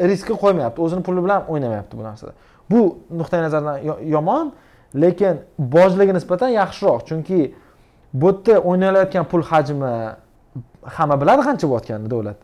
riskka 0.00 0.34
qo'ymayapti 0.42 0.80
o'zini 0.86 1.02
puli 1.02 1.24
bilan 1.24 1.42
o'ynamayapti 1.48 1.98
bu 1.98 2.02
narsada. 2.04 2.32
Bu 2.70 2.98
nuqtai 3.10 3.40
nazardan 3.42 3.78
yomon 4.16 4.52
lekin 4.94 5.34
bojlarga 5.58 6.12
nisbatan 6.12 6.48
yaxshiroq. 6.60 7.00
Chunki 7.08 7.54
bu 8.14 8.26
yerda 8.26 8.60
o'ynalayotgan 8.60 9.24
pul 9.24 9.42
hajmi 9.42 9.92
hamma 10.96 11.20
biladi 11.20 11.42
qancha 11.48 11.66
bo'layotganini 11.68 12.10
davlat. 12.10 12.38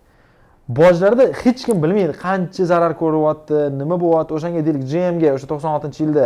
Bojlarda 0.69 1.25
hech 1.43 1.65
kim 1.67 1.83
bilmaydi 1.83 2.15
qancha 2.25 2.65
zarar 2.73 2.93
ko'ryapti 3.03 3.59
nima 3.81 3.97
bo'lyapti 4.05 4.33
o'shanga 4.37 4.61
deylik 4.67 4.85
gmga 4.93 5.29
o'sha 5.37 5.47
to'qson 5.53 5.71
oltinchi 5.77 6.01
yilda 6.05 6.25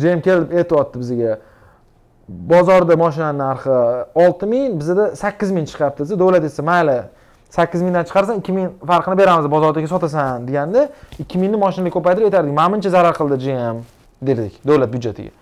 gm 0.00 0.20
kelib 0.26 0.52
aytyapti 0.60 0.96
bizga 1.02 1.38
bozorda 2.28 2.96
moshinani 2.96 3.38
narxi 3.38 3.76
olti 4.24 4.46
ming 4.46 4.80
bizada 4.80 5.16
sakkiz 5.16 5.50
ming 5.56 5.66
chiqyapti 5.70 6.02
desa 6.04 6.20
davlat 6.20 6.42
aytsa 6.48 6.62
mayli 6.62 6.98
sakkiz 7.56 7.82
mingdan 7.82 8.04
chiqarsan 8.08 8.38
ikki 8.40 8.52
ming 8.52 8.68
farqini 8.90 9.18
beramiz 9.18 9.50
bozordagi 9.50 9.88
sotasan 9.88 10.48
deganda 10.48 10.88
ikki 11.22 11.36
mingni 11.42 11.56
moshinaga 11.64 11.92
ko'paytirib 11.96 12.26
aytardik. 12.28 12.52
Mana 12.60 12.72
buncha 12.72 12.90
zarar 12.96 13.14
qildi 13.20 13.36
gm 13.44 13.76
derdik 14.26 14.54
davlat 14.68 14.90
byudjetiga 14.94 15.32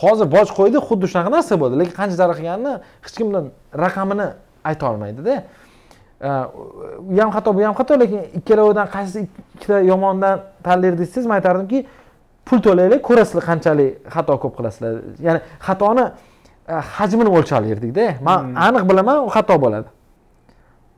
hozir 0.00 0.26
boj 0.36 0.48
qo'ydi 0.58 0.78
xuddi 0.88 1.06
shunaqa 1.12 1.30
narsa 1.36 1.54
bo'ldi 1.62 1.74
lekin 1.80 1.94
qancha 2.00 2.16
zarar 2.20 2.36
qilganini 2.40 2.74
hech 3.04 3.14
kim 3.18 3.28
raqamini 3.84 4.26
ayta 4.70 4.84
olmaydida. 4.90 5.34
U 7.10 7.14
ham 7.20 7.30
xato 7.36 7.50
bu 7.56 7.60
ham 7.66 7.74
xato 7.80 7.94
lekin 8.02 8.20
ikkalovidan 8.38 8.86
qaysi 8.94 9.18
ikkita 9.56 9.76
yomondan 9.92 10.36
tanlaydi 10.66 10.96
desangiz 11.02 11.26
man 11.30 11.36
aytardimki 11.40 11.78
pul 12.48 12.62
to'laylik 12.66 13.02
ko'rasizlar 13.08 13.44
qanchalik 13.50 14.10
xato 14.14 14.34
ko'p 14.42 14.54
qilasizlar. 14.58 14.92
Ya'ni 15.26 15.40
xatoni 15.66 16.04
e, 16.08 16.74
hajmini 16.96 17.30
o'lchaverlikda 17.38 18.06
man 18.28 18.38
hmm. 18.44 18.56
aniq 18.66 18.84
bilaman 18.90 19.24
u 19.26 19.30
xato 19.36 19.56
bo'ladi. 19.64 19.88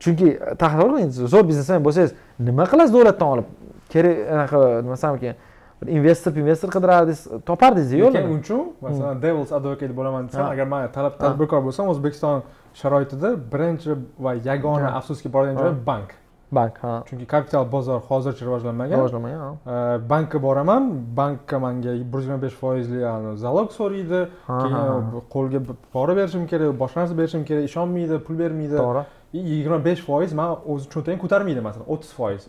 Chunki 0.02 0.28
taxavvur 0.62 0.90
qiling 0.96 1.10
zo'r 1.34 1.44
biznesmen 1.50 1.84
bo'lsangiz 1.86 2.12
nima 2.48 2.64
qilasiz 2.72 2.92
davlatdan 2.96 3.28
olib? 3.34 3.48
Kerak 3.92 4.16
anaqa 4.34 4.58
nima 4.84 4.96
desam 4.96 5.16
ekan 5.18 5.34
bir 5.82 5.92
investor 5.92 6.32
investor 6.36 6.68
qidirardingiz 6.76 7.20
topardingiz 7.46 7.92
yo'lini 7.92 8.18
lekin 8.18 8.38
uchun 8.38 8.72
masalan 8.80 9.14
hmm. 9.14 9.22
devils 9.22 9.52
advocate 9.52 9.96
bo'laman 9.96 10.28
desam 10.28 10.46
agar 10.46 10.66
man 10.66 10.88
talab 10.92 11.14
tadbirkor 11.18 11.62
bo'lsam 11.66 11.88
o'zbekiston 11.92 12.42
sharoitida 12.80 13.30
birinchi 13.52 13.96
va 14.18 14.34
yagona 14.48 14.90
afsuski 14.98 15.32
boradigan 15.32 15.62
joy 15.62 15.72
bank 15.86 16.08
bank 16.52 16.78
ha. 16.82 17.04
Chunki 17.08 17.26
kapital 17.26 17.64
bozor 17.72 18.00
hozircha 18.08 18.42
rivojlanmagan. 18.46 18.98
Rivojlanmagan 18.98 20.08
bankka 20.12 20.42
boraman 20.42 20.82
bankka 21.16 21.58
manga 21.58 21.92
bir 21.92 22.18
yuz 22.18 22.24
yigirma 22.24 22.42
besh 22.42 22.56
foizli 22.62 23.00
zalog 23.44 23.68
so'raydi. 23.78 24.20
Keyin 24.46 25.22
qo'lga 25.34 25.60
pora 25.92 26.16
berishim 26.16 26.46
kerak 26.52 26.78
boshqa 26.82 26.98
narsa 27.00 27.14
berishim 27.20 27.42
kerak 27.44 27.64
ishonmaydi 27.70 28.18
pul 28.26 28.38
bermaydi. 28.42 28.76
To'g'ri. 28.82 29.02
Yigirma 29.32 29.78
besh 29.84 30.02
foiz 30.08 30.32
man 30.40 30.48
o'zi 30.72 30.86
cho'ntagim 30.94 31.18
ko'tarmaydi 31.24 31.60
masalan 31.68 31.86
o'ttiz 31.92 32.12
foiz. 32.18 32.42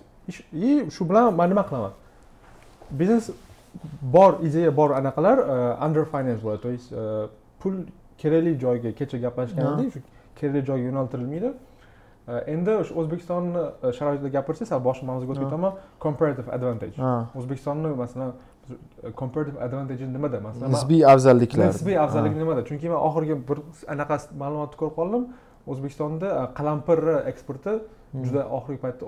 И 0.53 0.89
shu 0.95 1.09
bilan 1.09 1.35
man 1.39 1.49
nima 1.49 1.63
qilaman? 1.69 1.91
Biznes 2.99 3.25
bor 4.01 4.31
ideya 4.47 4.71
bor 4.79 4.89
anaqalar 4.99 5.37
under 5.85 6.05
finance 6.05 6.41
bo'ladi. 6.43 6.61
То 6.65 6.69
есть 6.75 6.89
pul 7.61 7.73
kerakli 8.21 8.53
joyga 8.63 8.91
kecha 8.99 9.17
gaplashgan 9.25 9.65
edik 9.79 9.89
shu 9.93 9.99
kerakli 10.39 10.61
joyga 10.69 10.85
yo'naltirilmaydi 10.89 11.49
endi 12.27 12.71
o'sha 12.81 12.95
o'zbekistonni 13.01 13.63
sharoitida 13.97 14.29
gapirsak 14.37 14.67
sal 14.71 14.81
boshqa 14.87 15.05
mavzuga 15.09 15.31
o'tib 15.33 15.45
ketaman 15.47 15.73
comparative 16.05 16.49
advantage. 16.57 16.95
O'zbekistonni 17.39 17.93
masalan 18.03 18.33
e, 19.03 19.11
comparative 19.21 19.57
advantage 19.65 20.03
nimada 20.17 20.39
masalan 20.39 20.71
nisbiy 20.75 21.05
afzalliklar 21.13 21.71
nisbiy 21.73 21.97
afzalligi 22.05 22.37
nimada 22.43 22.61
chunki 22.69 22.89
man 22.93 22.99
oxirgi 23.07 23.35
bir 23.49 23.57
anaqa 23.93 24.19
ma'lumotni 24.43 24.77
ko'rib 24.81 24.95
qoldim 24.99 25.23
o'zbekistonda 25.71 26.29
qalampirni 26.57 27.15
eksporti 27.31 27.73
juda 28.25 28.41
oxirgi 28.57 28.79
paytda 28.85 29.05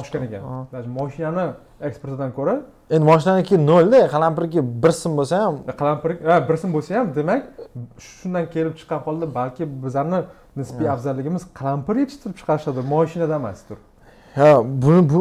oshgan 0.00 0.22
ekan 0.28 0.42
даже 0.72 0.88
moshinani 0.98 1.46
eksportidan 1.88 2.30
ko'ra 2.38 2.54
endi 2.94 3.04
moshinaniki 3.12 3.58
nolda 3.70 4.00
qalampirniki 4.14 4.60
bir 4.82 4.92
so'm 5.02 5.12
bo'lsa 5.20 5.42
ham 5.44 5.54
qalampir 5.82 6.10
bir 6.48 6.56
so'm 6.62 6.72
bo'lsa 6.76 6.98
ham 6.98 7.14
demak 7.18 7.42
shundan 8.08 8.44
kelib 8.54 8.74
chiqqan 8.80 9.00
holda 9.06 9.26
balki 9.38 9.64
bizlarni 9.84 10.20
nisbiy 10.60 10.88
afzalligimiz 10.94 11.42
qalampir 11.58 11.94
yetishtirib 12.02 12.36
chiqarishadi 12.40 12.80
moshinada 12.94 13.34
emasdir 13.40 13.78
ha 14.38 14.50
buni 14.82 15.02
bu 15.10 15.20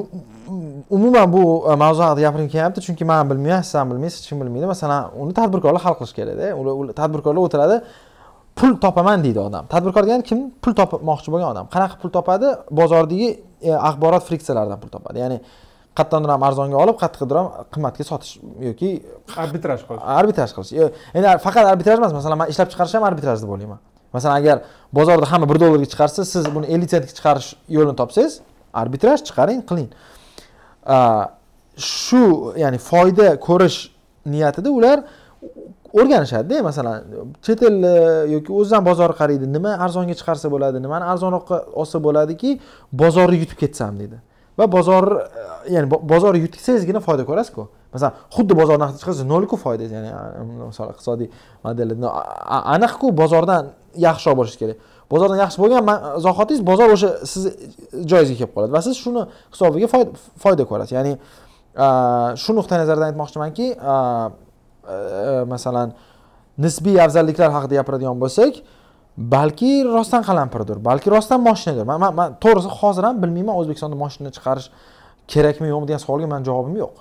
umuman 0.89 1.33
bu 1.33 1.65
e, 1.71 1.75
mavzu 1.75 2.03
haqida 2.03 2.21
gapirgim 2.21 2.49
kelyapti 2.49 2.81
chunki 2.81 3.05
man 3.05 3.29
bilmayman 3.29 3.61
siz 3.61 3.75
ham 3.75 3.91
bilmaysiz 3.91 4.19
hech 4.19 4.29
kim 4.29 4.41
bilmaydi. 4.41 4.65
Masalan 4.65 5.11
uni 5.21 5.33
tadbirkorlar 5.39 5.81
hal 5.85 5.95
qilish 5.99 6.13
kerakda 6.19 6.47
ular 6.59 6.93
tadbirkorlar 7.01 7.41
o'tiradi 7.47 7.75
pul 8.59 8.71
topaman 8.85 9.23
deydi 9.25 9.39
odam. 9.39 9.63
Tadbirkor 9.73 10.03
degani 10.07 10.23
kim 10.29 10.39
pul 10.63 10.73
topmoqchi 10.79 11.29
bo'lgan 11.33 11.49
odam? 11.53 11.65
Qanaqa 11.73 11.95
pul 12.01 12.09
topadi? 12.17 12.47
Bozordagi 12.79 13.29
e, 13.69 13.71
axborot 13.89 14.23
friksiyalaridan 14.29 14.79
pul 14.83 14.89
topadi. 14.95 15.17
Ya'ni 15.23 15.37
qayerdandir 15.97 16.29
ham 16.35 16.43
arzonga 16.49 16.77
olib 16.83 16.97
qayerdadir 17.01 17.35
ham 17.39 17.47
qimmatga 17.73 18.03
sotish 18.11 18.33
yoki 18.69 18.89
arbitraj 19.43 19.79
qilish. 19.87 20.05
Arbitraj 20.19 20.51
qilish. 20.55 20.71
Endi 21.17 21.27
faqat 21.47 21.65
arbitraj 21.73 21.97
emas 22.01 22.13
masalan 22.19 22.37
man 22.41 22.47
ishlab 22.53 22.67
chiqarish 22.71 22.95
ham 22.97 23.03
arbitraj 23.09 23.37
deb 23.43 23.51
o'ylayman 23.55 23.79
masalan 24.17 24.35
agar 24.41 24.57
bozorda 24.97 25.25
hamma 25.31 25.47
bir 25.51 25.57
dollarga 25.63 25.87
chiqarsa 25.93 26.21
siz 26.33 26.43
buni 26.55 26.65
ellik 26.73 26.89
sentga 26.93 27.11
chiqarish 27.17 27.49
yo'lini 27.75 27.95
topsangiz 28.01 28.33
arbitraj 28.81 29.19
chiqaring 29.27 29.61
qiling. 29.69 29.89
Shu 31.77 32.23
ya'ni 32.63 32.79
foyda 32.89 33.27
ko'rish 33.47 33.79
niyatida 34.33 34.69
ular 34.79 34.97
o'rganishadida 35.95 36.61
masalan 36.61 37.03
chet 37.45 37.61
el 37.63 37.83
e, 37.83 37.95
yoki 38.35 38.51
o'zidan 38.59 38.83
bozor 38.89 39.11
qaraydi 39.19 39.47
nima 39.55 39.71
arzonga 39.85 40.15
chiqarsa 40.19 40.51
bo'ladi 40.53 40.81
nimani 40.85 41.05
arzonroqqa 41.13 41.57
olsa 41.81 42.01
bo'ladiki 42.07 42.59
bozorni 43.01 43.37
yutib 43.43 43.57
ketsam 43.63 43.99
deydi 44.01 44.17
va 44.59 44.65
bozor 44.77 45.05
e, 45.15 45.45
ya'ni 45.75 45.87
bozorni 46.13 46.39
yutsangizgina 46.45 46.99
foyda 47.07 47.23
ko'rasizku. 47.29 47.67
Masalan 47.93 48.13
xuddi 48.35 48.53
bozor 48.61 48.77
narxi 48.83 48.99
chiqarsa 49.01 49.23
nolku 49.33 49.55
foydangiz 49.65 49.91
ya'ni 49.97 50.11
misol 50.71 50.91
iqtisodiy 50.93 51.29
modelda 51.65 52.11
aniqku 52.75 53.07
bozordan 53.21 53.71
yaxshiroq 54.07 54.35
bo'lishi 54.39 54.57
kerak. 54.61 54.77
Bozordan 55.11 55.37
yaxshi 55.43 55.61
bo'lgan 55.61 55.83
zahotingiz 56.25 56.61
bozor 56.69 56.89
o'sha 56.95 57.09
siz 57.31 57.43
joyingizga 58.11 58.37
kelib 58.39 58.53
qoladi 58.55 58.71
va 58.77 58.81
siz 58.87 58.95
shuni 59.03 59.25
hisobiga 59.53 59.87
foyda 60.43 60.63
ko'rasiz. 60.71 60.93
Ya'ni 60.97 61.13
shu 62.43 62.51
nuqtai 62.57 62.77
nazardan 62.81 63.11
aytmoqchimanki 63.11 63.67
a, 63.79 63.95
a, 63.95 65.45
masalan 65.53 65.93
nisbiy 66.57 66.97
afzalliklar 67.05 67.49
haqida 67.55 67.75
gapiradigan 67.79 68.17
bo'lsak 68.23 68.53
balki 69.17 69.71
rostdan 69.97 70.23
qalampirdir 70.29 70.77
balki 70.89 71.11
rostdan 71.15 71.41
moshinadir. 71.49 71.85
Man, 71.91 71.99
man, 72.03 72.13
man 72.19 72.37
to'g'risi 72.43 72.69
hozir 72.79 73.03
ham 73.07 73.15
bilmayman 73.23 73.55
o'zbekistonda 73.61 73.97
moshina 74.03 74.29
chiqarish 74.37 74.67
kerakmi 75.33 75.67
yo'qmi 75.73 75.85
degan 75.89 76.01
savolga 76.05 76.27
mani 76.33 76.45
javobim 76.49 76.75
yo'q. 76.83 76.95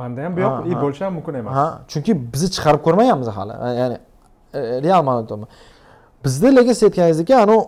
Manda 0.00 0.24
ham 0.24 0.38
yoq 0.44 0.54
bo'lishi 0.84 1.04
ham 1.04 1.14
mumkin 1.18 1.34
emas. 1.40 1.54
Ha 1.58 1.66
chunki 1.92 2.12
bizni 2.32 2.48
chiqarib 2.56 2.82
ko'rmaganmiz 2.86 3.28
hali. 3.38 3.54
Ya'ni 3.80 3.96
e, 4.58 4.60
real 4.84 5.02
ma'noda 5.08 5.46
bizda 6.24 6.48
lekin 6.48 6.72
siz 6.72 6.82
aytganingizdek 6.88 7.30
anavi 7.30 7.58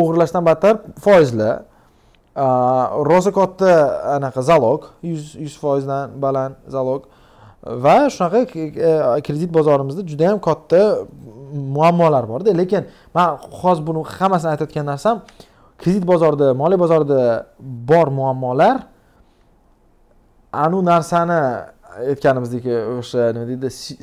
o'g'irlashdan 0.00 0.44
battar 0.46 0.74
foizlar. 1.04 1.62
Rosa 3.10 3.32
katta 3.32 3.70
anaqa 4.16 4.42
zalog 4.42 4.84
yuz 5.02 5.34
yuz 5.34 5.56
foizdan 5.62 6.14
baland 6.22 6.54
zalog. 6.68 7.02
Va 7.84 7.96
shunaqa 8.14 8.38
e, 8.38 9.20
kredit 9.26 9.50
bozorimizda 9.54 10.02
juda 10.10 10.24
yam 10.30 10.40
katta 10.40 10.80
muammolar 11.76 12.28
borda. 12.28 12.50
Lekin 12.60 12.86
man 13.14 13.38
hozir 13.60 13.86
buni 13.86 14.04
hammasini 14.18 14.50
aytayotgan 14.54 14.86
narsam 14.92 15.16
kredit 15.80 16.04
bozorida 16.12 16.54
moliya 16.54 16.78
bozorida 16.84 17.46
bor 17.60 18.08
muammolar 18.18 18.76
anu 20.52 20.78
narsani 20.84 21.40
aytganimizdek 22.10 22.64
o'sha 22.98 23.22
nima 23.34 23.46
deydi 23.50 23.68
si- 23.70 23.98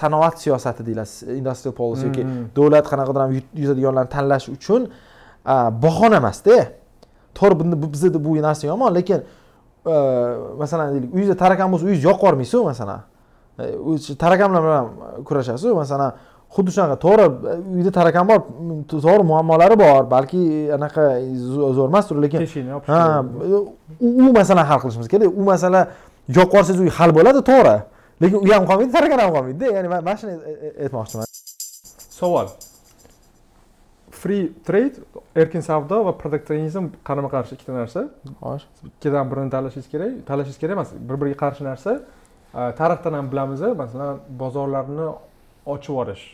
sanoat 0.00 0.34
siyosati 0.42 0.82
deyiladi 0.86 1.36
industrial 1.40 1.74
policy 1.80 2.04
yoki 2.08 2.22
Mhm. 2.24 2.44
davlat 2.56 2.84
qanaqadir 2.92 3.20
ham 3.24 3.30
yuzadiganlarni 3.62 4.10
tanlash 4.16 4.46
uchun 4.56 4.82
bahona 5.84 6.16
emasda 6.22 6.56
to'g'ri 7.38 7.54
bunda 7.60 7.76
bu- 7.82 7.92
narsa 8.48 8.64
yomon 8.72 8.90
lekin 8.98 9.20
a, 9.86 9.94
masalan 10.62 10.86
deylik 10.94 11.10
uyingizda 11.14 11.36
tarakan 11.44 11.66
bo'lsa 11.72 11.84
uyingizni 11.86 12.06
yoqib 12.10 12.22
yubormaysizu 12.24 12.64
masalan 12.72 13.00
E, 13.60 14.16
tarakanlar 14.24 14.60
bilan 14.66 14.86
kurashasizu 15.28 15.74
masalan 15.82 16.10
xuddi 16.54 16.70
shunaqa 16.74 16.96
to'g'ri 17.04 17.24
e, 17.50 17.52
uyda 17.76 17.90
tarakan 17.98 18.24
bor 18.30 18.38
to'g'ri 18.90 19.22
muammolari 19.30 19.76
bor 19.84 20.00
balki 20.14 20.40
anaqa 20.76 21.02
zo- 21.54 21.70
zo'r 21.76 21.88
emasdir 21.92 22.16
lekin 22.24 22.38
ha 22.92 23.00
u, 24.28 24.32
masalani 24.40 24.66
hal 24.70 24.78
qilishimiz 24.82 25.08
kerak 25.12 25.28
u 25.40 25.42
masala 25.52 25.80
yuborsangiz 26.36 26.80
uy 26.84 26.90
hal 26.98 27.10
bo'ladi 27.18 27.40
to'g'ri. 27.50 27.76
Lekin 28.22 28.38
uy 28.44 28.52
ham 28.56 28.64
qolmaydi 28.70 28.92
tarakan 28.96 29.18
ham 29.24 29.30
qolmaydida. 29.36 29.66
Ya'ni 29.76 29.88
man 29.92 30.04
mana 30.08 30.16
shuni 30.20 30.34
e- 30.52 30.58
e- 30.66 30.74
aytmoqchiman 30.84 31.26
savol. 32.20 32.48
Free 34.20 34.52
trade 34.66 34.96
erkin 35.42 35.62
savdo 35.70 36.04
va 36.06 36.12
proteksionizm 36.22 36.84
qarama 37.08 37.30
qarshi 37.34 37.56
ikkita 37.56 37.72
narsa. 37.80 38.00
Xo'sh. 38.42 38.64
Ikkidan 38.90 39.30
birini 39.30 39.50
tanlashingiz 39.54 39.88
kerak 39.92 40.12
tanlashingiz 40.28 40.58
kerak 40.62 40.74
emas 40.78 40.90
bir 41.08 41.16
biriga 41.20 41.38
qarshi 41.44 41.62
narsa. 41.70 41.92
Tarixdan 42.80 43.14
ham 43.18 43.26
bilamiz 43.32 43.60
masalan 43.82 44.18
bozorlarni 44.42 45.06
ochib 45.74 45.90
yuborish 45.92 46.24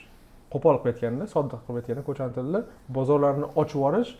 qo'pol 0.52 0.76
qilib 0.80 0.92
aytganda 0.92 1.24
sodda 1.34 1.56
qilib 1.64 1.78
aytganda 1.80 2.02
ko'chani 2.08 2.32
tilida 2.36 2.60
bozorlarni 2.96 3.46
ochib 3.60 3.76
yuborish 3.78 4.10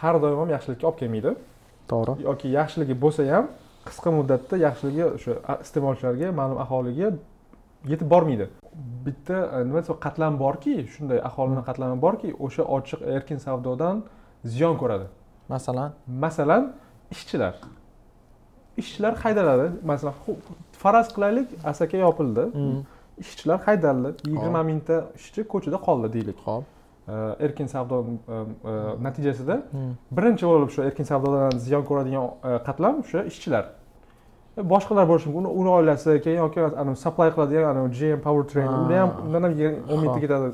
har 0.00 0.14
doim 0.22 0.38
ham 0.42 0.50
yaxshilikka 0.56 0.86
olib 0.90 0.98
kelmaydi. 1.02 1.30
To'g'ri. 1.90 2.12
Yoki 2.28 2.48
yaxshiligi 2.58 2.94
bo'lsa 3.04 3.22
ham 3.34 3.44
qisqa 3.88 4.10
muddatda 4.18 4.56
yaxshiligi 4.66 5.04
o'sha 5.16 5.32
iste'molchilarga 5.64 6.28
ma'lum 6.40 6.58
aholiga 6.64 7.08
yetib 7.92 8.08
bormaydi. 8.14 8.46
Bitta 9.06 9.36
nima 9.68 9.80
desam 9.82 9.96
qatlam 10.06 10.38
borki 10.44 10.74
shunday 10.94 11.18
aholini 11.28 11.62
qatlami 11.68 11.96
borki 12.06 12.30
o'sha 12.46 12.62
ochiq 12.76 13.00
erkin 13.16 13.38
savdodan 13.46 13.96
ziyon 14.54 14.74
ko'radi. 14.82 15.06
Masalan? 15.54 15.90
Masalan 16.24 16.72
ishchilar. 17.14 17.54
Ishchilar 18.82 19.14
haydaladi. 19.24 19.66
Masalan 19.90 20.14
faraz 20.82 21.08
qilaylik 21.14 21.48
asaka 21.70 21.96
yopildi. 22.06 22.44
Mm. 22.54 22.82
ishchilar 23.22 23.58
haydaldi. 23.66 24.08
Yigirma 24.32 24.62
mingta 24.70 24.96
ishchi 25.18 25.40
ko'chada 25.52 25.78
qoldi 25.86 26.08
deylik. 26.16 26.38
Ho'p 26.46 26.64
erkin 27.40 27.66
savdo 27.66 28.04
natijasida 29.02 29.56
birinchi 30.16 30.46
bo'lib 30.46 30.70
shu 30.74 30.82
erkin 30.82 31.04
savdodan 31.04 31.58
ziyon 31.58 31.84
ko'radigan 31.88 32.24
e, 32.44 32.58
qatlam 32.66 33.00
o'sha 33.02 33.24
ishchilar. 33.30 33.64
E, 34.58 34.62
boshqalar 34.72 35.08
bo'lishi 35.10 35.28
mumkin. 35.28 35.48
Uni- 35.50 35.54
uni 35.60 35.68
oilasi 35.78 36.20
keyin 36.24 36.38
yoki 36.44 36.60
supply 37.04 37.28
qiladigan 37.34 37.64
anavi 37.72 37.90
gm 37.98 38.20
power 38.26 38.44
train 38.50 38.66
Ha. 38.66 38.78
unda 38.82 39.00
ham 39.02 39.10
undan 39.26 39.42
ham 39.42 39.52
o'n 39.92 40.00
mingta 40.02 40.20
ketadi 40.24 40.48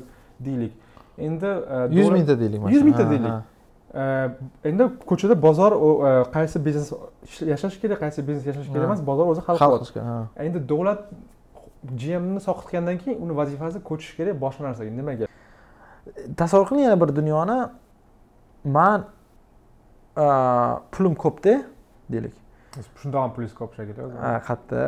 deylik. 0.45 0.73
Endi 1.17 1.45
e, 1.45 1.77
yuz 1.99 2.09
mingta 2.17 2.39
deylik 2.39 2.59
yuz 2.75 2.83
mingta 2.87 3.05
deylik. 3.11 3.33
endi 4.69 4.83
ko'chada 5.09 5.35
bozor 5.41 5.71
e, 6.07 6.11
qaysi 6.35 6.57
biznes 6.65 6.87
yashash 7.51 7.75
kerak 7.81 7.99
qaysi 8.03 8.19
biznes 8.27 8.45
yashash 8.49 8.67
kerak 8.73 8.85
emas 8.89 9.01
bozor 9.09 9.25
o'zi 9.31 9.41
hal 9.47 9.55
qiladi 9.57 9.85
endi 10.45 10.59
davlat 10.71 10.99
gmni 12.01 12.39
sotgandan 12.47 12.97
keyin 13.01 13.17
uni 13.25 13.33
vazifasi 13.41 13.77
ko'chish 13.89 14.11
kerak 14.17 14.35
boshqa 14.45 14.61
narsaga 14.67 14.91
nimaga 14.99 15.25
tasavvur 16.37 16.67
qiling 16.69 16.83
yana 16.83 17.01
bir 17.01 17.15
dunyoni. 17.15 17.57
Man 18.63 19.05
pulim 20.91 21.15
ko'pda 21.15 21.53
deylik. 22.11 22.33
Shundoq 23.01 23.21
ham 23.21 23.33
plyus 23.35 23.53
ko'p 23.59 23.73
shekilli 23.77 24.11
Ha, 24.23 24.33
qatta 24.47 24.79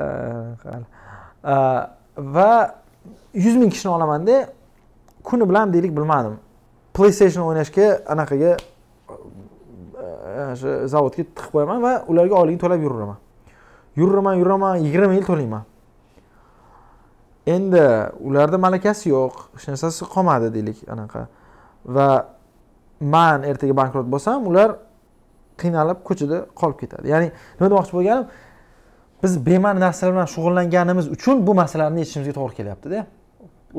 hali. 0.64 0.86
A, 1.44 1.56
va 2.18 2.76
yuz 3.34 3.56
ming 3.56 3.72
kishini 3.72 3.92
olamanda 3.92 4.50
kuni 5.24 5.50
bilan 5.50 5.74
deylik 5.74 5.96
bilmadim. 5.98 6.40
Playstation 6.94 7.44
o'ynashga 7.48 7.88
anaqaga 8.14 8.58
o'sha 10.52 10.88
zavodga 10.94 11.24
tiqib 11.24 11.52
qo'yaman 11.54 11.82
va 11.86 11.94
ularga 12.12 12.36
oyligini 12.42 12.62
to'lab 12.64 12.82
yuraman 12.88 13.18
yuraman 13.96 14.36
yuraman 14.42 14.76
yigirma 14.86 15.14
yil 15.14 15.26
to'layman 15.32 15.64
endi 17.48 17.82
ularda 18.20 18.58
malakasi 18.58 19.10
yo'q 19.10 19.34
hech 19.56 19.68
narsasi 19.72 20.06
qolmadi 20.14 20.54
deylik 20.54 20.84
anaqa. 20.94 21.28
Va 21.86 22.08
man 23.02 23.44
ertaga 23.44 23.76
bankrot 23.82 24.08
bo'lsam 24.14 24.48
ular 24.48 24.78
qiynalib 25.62 26.04
ko'chada 26.08 26.46
qolib 26.60 26.78
ketadi. 26.84 27.10
Ya'ni 27.14 27.32
nima 27.58 27.70
demoqchi 27.72 27.94
bo'lganim 27.98 28.26
biz 29.24 29.46
bema'ni 29.46 29.80
narsalar 29.80 30.14
bilan 30.14 30.30
shug'ullanganimiz 30.36 31.08
uchun 31.16 31.48
bu 31.48 31.54
masalalarni 31.62 32.00
yechishimizga 32.04 32.34
to'g'ri 32.40 32.56
kelyaptida 32.60 33.06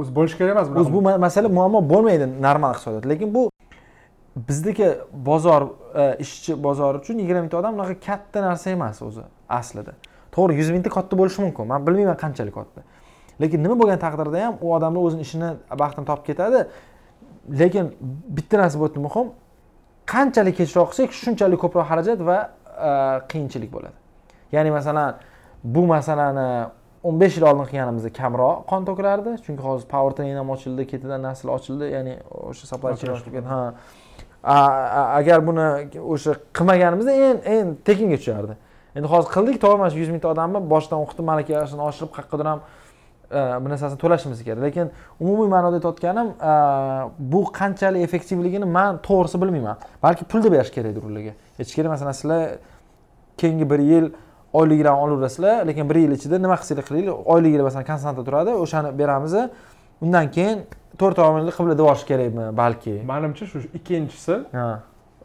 o'zi 0.00 0.10
bo'lishi 0.16 0.36
kerak 0.38 0.52
emas 0.56 0.68
o'zi 0.82 0.92
bu 0.92 1.00
ma- 1.06 1.18
masala 1.26 1.48
muammo 1.58 1.80
bo'lmaydi 1.92 2.26
normal 2.46 2.70
iqtisodiyot 2.74 3.06
lekin 3.12 3.34
bu 3.34 3.42
bizniki 4.48 4.88
bozor 5.12 5.62
e, 5.94 6.16
ishchi 6.24 6.52
bozori 6.66 6.98
uchun 7.02 7.18
yigirma 7.22 7.40
mingta 7.44 7.58
odam 7.58 7.74
unaqa 7.78 7.94
katta 8.06 8.42
narsa 8.42 8.70
emas 8.70 9.02
o'zi 9.02 9.24
aslida. 9.48 9.92
To'g'ri 10.34 10.58
yuz 10.60 10.70
mingta 10.70 10.90
katta 10.90 11.18
bo'lishi 11.20 11.40
mumkin. 11.44 11.66
Man 11.72 11.86
bilmayman 11.86 12.16
qanchalik 12.24 12.54
katta 12.54 12.80
lekin 13.40 13.62
nima 13.62 13.76
bo'lgan 13.80 14.00
taqdirda 14.04 14.46
ham 14.46 14.58
u 14.60 14.74
odamni 14.76 14.98
o'zini 15.06 15.22
ishini 15.26 15.50
baxtini 15.82 16.06
topib 16.10 16.24
ketadi. 16.30 16.66
Lekin 17.60 17.90
bitta 18.36 18.58
narsa 18.58 18.80
bu 18.80 18.86
yerda 18.86 19.00
muhim 19.06 19.32
qanchalik 20.12 20.56
kechroq 20.60 20.92
qilsak 20.92 21.10
shunchalik 21.22 21.60
ko'proq 21.64 21.86
xarajat 21.90 22.20
va 22.28 22.38
e, 22.88 22.90
qiyinchilik 23.30 23.70
bo'ladi. 23.76 23.96
Ya'ni 24.52 24.70
masalan 24.78 25.18
bu 25.64 25.86
masalani 25.94 26.48
o'n 27.02 27.20
besh 27.20 27.36
yil 27.38 27.46
oldin 27.50 27.66
qilganimizda 27.70 28.10
kamroq 28.20 28.64
qon 28.70 28.82
to'kilardi. 28.88 29.36
Chunki 29.44 29.62
hozir 29.68 29.86
power 29.94 30.12
train 30.16 30.36
ham 30.36 30.50
ochildi 30.54 30.86
ketidan 30.92 31.22
nasl 31.28 31.48
ochildi 31.56 31.92
ya'ni 31.96 32.18
o'sha 32.50 32.66
supply 32.72 32.94
chain 33.00 33.16
ketdi 33.36 33.48
ha. 33.54 33.60
Agar 35.20 35.38
buni 35.48 35.66
o'sha 36.14 36.32
qilmaganimizda 36.56 37.12
en 37.28 37.36
en 37.56 37.74
tekinga 37.88 38.18
tushardi 38.22 38.56
endi 38.96 39.08
hozir 39.08 39.30
qildik 39.34 39.58
to'g'ri 39.62 39.78
mana 39.80 39.90
shu 39.92 39.98
yuz 40.02 40.10
mingta 40.14 40.28
odamni 40.34 40.60
boshidan 40.72 41.04
o'qitib 41.04 41.24
malakasini 41.30 41.84
oshirib 41.88 42.10
qayerqadir 42.16 42.48
ham 42.50 42.60
bu 43.32 43.68
narsasini 43.68 43.98
to'lashimiz 43.98 44.44
kerak. 44.44 44.62
Lekin 44.62 44.90
umumiy 45.20 45.48
ma'noda 45.48 45.76
aytayotganim 45.80 46.28
e, 46.50 46.52
bu 47.18 47.44
qanchalik 47.58 48.02
effektivligini 48.06 48.64
man 48.64 48.98
to'g'risi 49.08 49.40
bilmayman. 49.42 49.76
Balki 50.02 50.24
pulda 50.24 50.52
berish 50.52 50.70
kerakdir 50.76 51.02
ularga. 51.02 51.32
Aytish 51.58 51.74
kerak 51.74 51.90
masalan 51.94 52.12
sizlar 52.12 52.48
keyingi 53.38 53.70
bir 53.70 53.78
yil 53.78 54.12
oyligilarni 54.52 55.00
olaverasizlar 55.00 55.66
lekin 55.66 55.90
bir 55.90 55.96
yil 56.04 56.12
ichida 56.18 56.38
nima 56.38 56.56
qilsanglar 56.60 56.84
qilinglar? 56.88 57.14
Oyligilar 57.34 57.64
masalan 57.64 57.84
konstanta 57.84 58.24
turadi 58.24 58.50
o'shani 58.64 58.98
beramiz. 58.98 59.34
Undan 60.02 60.30
keyin 60.30 60.64
to'rt 60.98 61.18
qibla 61.58 61.78
deb 61.78 61.84
olish 61.84 62.04
kerakmi? 62.10 62.56
Balki. 62.56 62.94
Manimcha 63.06 63.46
shu 63.46 63.58
ikkinchisi 63.78 64.34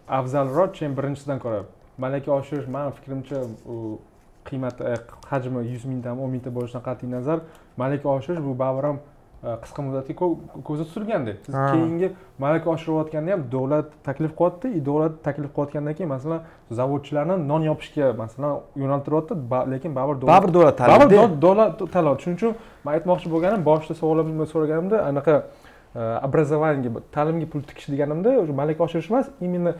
afzalroq 0.07 0.73
чем 0.73 0.95
birinchisidan 0.95 1.39
ko'ra 1.39 1.63
malaka 1.97 2.31
oshirish 2.31 2.67
mani 2.67 2.91
fikrimcha 2.97 3.41
u 3.67 3.99
qiymati 4.45 4.83
e, 4.83 4.95
hajmi 5.29 5.63
yuz 5.67 5.85
mingdan 5.85 6.19
o'n 6.23 6.29
mingta 6.35 6.53
bo'lishidan 6.57 6.83
qat'iy 6.87 7.11
nazar 7.11 7.39
malaka 7.77 8.09
oshirish 8.09 8.41
bu 8.47 8.53
baribir 8.59 8.83
ham 8.89 8.97
e, 9.43 9.49
qisqa 9.63 9.81
muddatli 9.85 10.13
ko- 10.21 10.37
ko'zda 10.67 10.83
tutilganda 10.89 11.33
siz 11.45 11.55
keyingi 11.71 12.07
malaka 12.43 12.67
oshirayotganda 12.75 13.31
ham 13.35 13.43
davlat 13.51 13.87
taklif 14.07 14.31
qilyapti. 14.39 14.67
И 14.77 14.79
davlat 14.89 15.13
taklif 15.27 15.49
qilayotgandan 15.55 15.93
keyin 15.97 16.09
masalan 16.15 16.39
zavodchilarni 16.79 17.35
non 17.51 17.61
yopishga 17.69 18.13
masalan 18.23 18.51
yo'naltiryapti. 18.81 19.33
Lekin 19.73 19.91
baribir 19.97 20.27
baribir 20.33 20.53
davlat 20.53 20.79
baribir 20.79 20.79
tanlaydi 20.79 21.15
do- 21.15 21.41
davlat 21.45 21.71
tanlayapti 21.95 22.23
shuning 22.23 22.37
uchun 22.39 22.53
man 22.85 22.91
aytmoqchi 22.97 23.27
bo'lganim 23.33 23.61
boshida 23.69 23.93
savolimni 24.01 24.45
so'raganimda 24.53 24.97
anaqa 25.09 25.35
e, 25.99 26.01
образованиеga 26.27 26.89
ta'limga 27.15 27.47
pul 27.51 27.61
tikish 27.69 27.87
deganimda 27.93 28.29
malaka 28.61 28.81
oshirish 28.87 29.09
emas 29.11 29.25
именно 29.45 29.73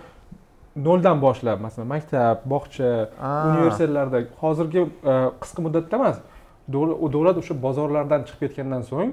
noldan 0.88 1.18
boshlab 1.26 1.58
masalan 1.66 1.88
maktab 1.94 2.38
bog'cha 2.54 2.90
universitetlarda 3.50 4.20
hozirgi 4.42 4.82
e, 5.12 5.14
qisqa 5.42 5.60
muddatda 5.66 5.96
emas 6.00 6.18
davlat 6.74 7.38
o'sha 7.42 7.56
bozorlardan 7.66 8.22
chiqib 8.28 8.40
ketgandan 8.44 8.82
so'ng 8.92 9.12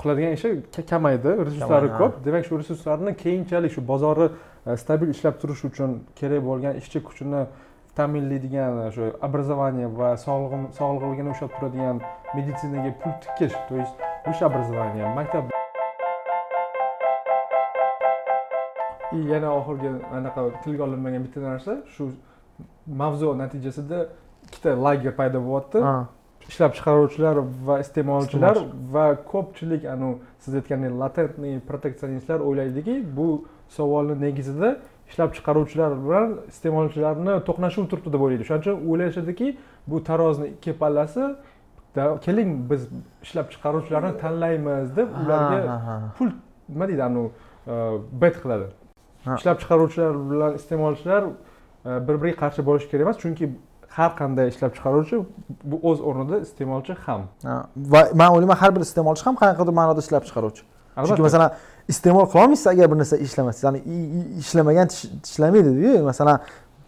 qiladigan 0.00 0.32
ishi 0.38 0.48
ka- 0.74 0.86
kamaydi 0.92 1.30
resurslari 1.48 1.88
ko'p. 2.00 2.12
Demak 2.24 2.44
shu 2.48 2.54
resurslarni 2.62 3.12
keyinchalik 3.22 3.70
shu 3.76 3.80
bozorni 3.92 4.26
e, 4.66 4.76
stabil 4.82 5.08
ishlab 5.14 5.34
turish 5.42 5.62
uchun 5.70 5.90
kerak 6.18 6.40
bo'lgan 6.48 6.72
ishchi 6.80 6.98
kuchini 7.08 7.42
ta'minlaydigan 7.96 8.90
shu 8.94 9.04
образование 9.28 9.88
va 10.00 10.08
sog'lig'ini 10.78 11.30
ushlab 11.34 11.50
turadigan 11.56 11.96
meditsinaga 12.36 12.92
pul 13.00 13.12
tikish 13.24 13.56
то 13.68 13.74
есть 13.82 13.94
высшее 14.26 14.46
образование 14.52 15.06
maktab. 15.18 15.44
И 19.12 19.18
yana 19.32 19.48
oxirgi 19.58 19.90
anaqa 20.16 20.40
tilga 20.64 20.82
olinmagan 20.84 21.22
bitta 21.26 21.40
narsa 21.40 21.72
shu 21.94 22.02
mavzu 23.00 23.26
natijasida 23.42 23.98
ikkita 24.46 24.70
lager 24.86 25.12
paydo 25.18 25.38
bo'lyapti. 25.46 25.78
Ishlab 26.48 26.74
chiqaruvchilar 26.76 27.36
va 27.66 27.78
iste'molchilar 27.84 28.56
Iste'molchi. 28.56 28.92
va 28.94 29.06
ko'pchilik 29.32 29.84
anavi 29.94 30.16
siz 30.44 30.54
aytgandek 30.60 30.92
latentniy 31.02 31.60
proteksionistlar 31.68 32.40
o'ylaydiki 32.48 32.94
bu 33.16 33.28
savolni 33.76 34.20
negizida 34.20 34.76
ishlab 35.10 35.34
chiqaruvchilar 35.36 35.96
bilan 36.04 36.36
iste'molchilarni 36.52 37.38
to'qnashuv 37.48 37.88
turibdi 37.90 38.12
deb 38.14 38.20
o'ylaydi. 38.26 38.42
O'shaning 38.46 38.62
uchun 38.64 38.76
o'ylashadiki 38.90 39.48
bu 39.90 40.04
tarozini 40.08 40.48
ikki 40.54 40.72
pallasi 40.82 41.24
keling 42.26 42.50
biz 42.70 42.88
ishlab 43.22 43.50
chiqaruvchilarni 43.54 44.12
tanlaymiz 44.22 44.96
deb 44.96 45.08
ularga 45.24 45.58
pul 46.18 46.30
nima 46.68 46.88
deydi 46.88 47.02
anavi 47.08 47.28
bet 48.22 48.36
qiladi. 48.42 48.66
Ishlab 49.38 49.60
chiqaruvchilar 49.62 50.14
bilan 50.30 50.54
iste'molchilar 50.54 51.22
e, 51.24 52.08
bir 52.08 52.16
biriga 52.22 52.38
qarshi 52.42 52.66
bo'lishi 52.68 52.88
kerak 52.90 53.06
emas 53.06 53.18
chunki 53.22 53.50
har 53.96 54.10
qanday 54.20 54.46
ishlab 54.52 54.72
chiqaruvchi 54.76 55.16
bu 55.70 55.76
o'z 55.88 55.98
o'rnida 56.08 56.36
iste'molchi 56.46 56.94
ham. 57.06 57.22
Ha. 57.48 57.56
va 57.92 58.00
man 58.20 58.28
o'ylayman 58.34 58.58
har 58.62 58.70
bir 58.76 58.82
iste'molchi 58.88 59.22
ham 59.26 59.34
qanaqadir 59.42 59.74
ma'noda 59.80 60.00
ishlab 60.04 60.24
chiqaruvchi. 60.28 60.62
Chunki 61.06 61.22
masalan 61.28 61.50
iste'mol 61.92 62.26
qilolmaysiz 62.32 62.66
agar 62.74 62.86
bir 62.92 62.98
narsa 63.02 63.16
ishlamasa 63.26 63.60
ya'ni 63.66 63.80
ishlamagan 64.42 64.86
tish- 64.92 65.10
tishlamaydiku 65.26 66.02
masalan 66.10 66.38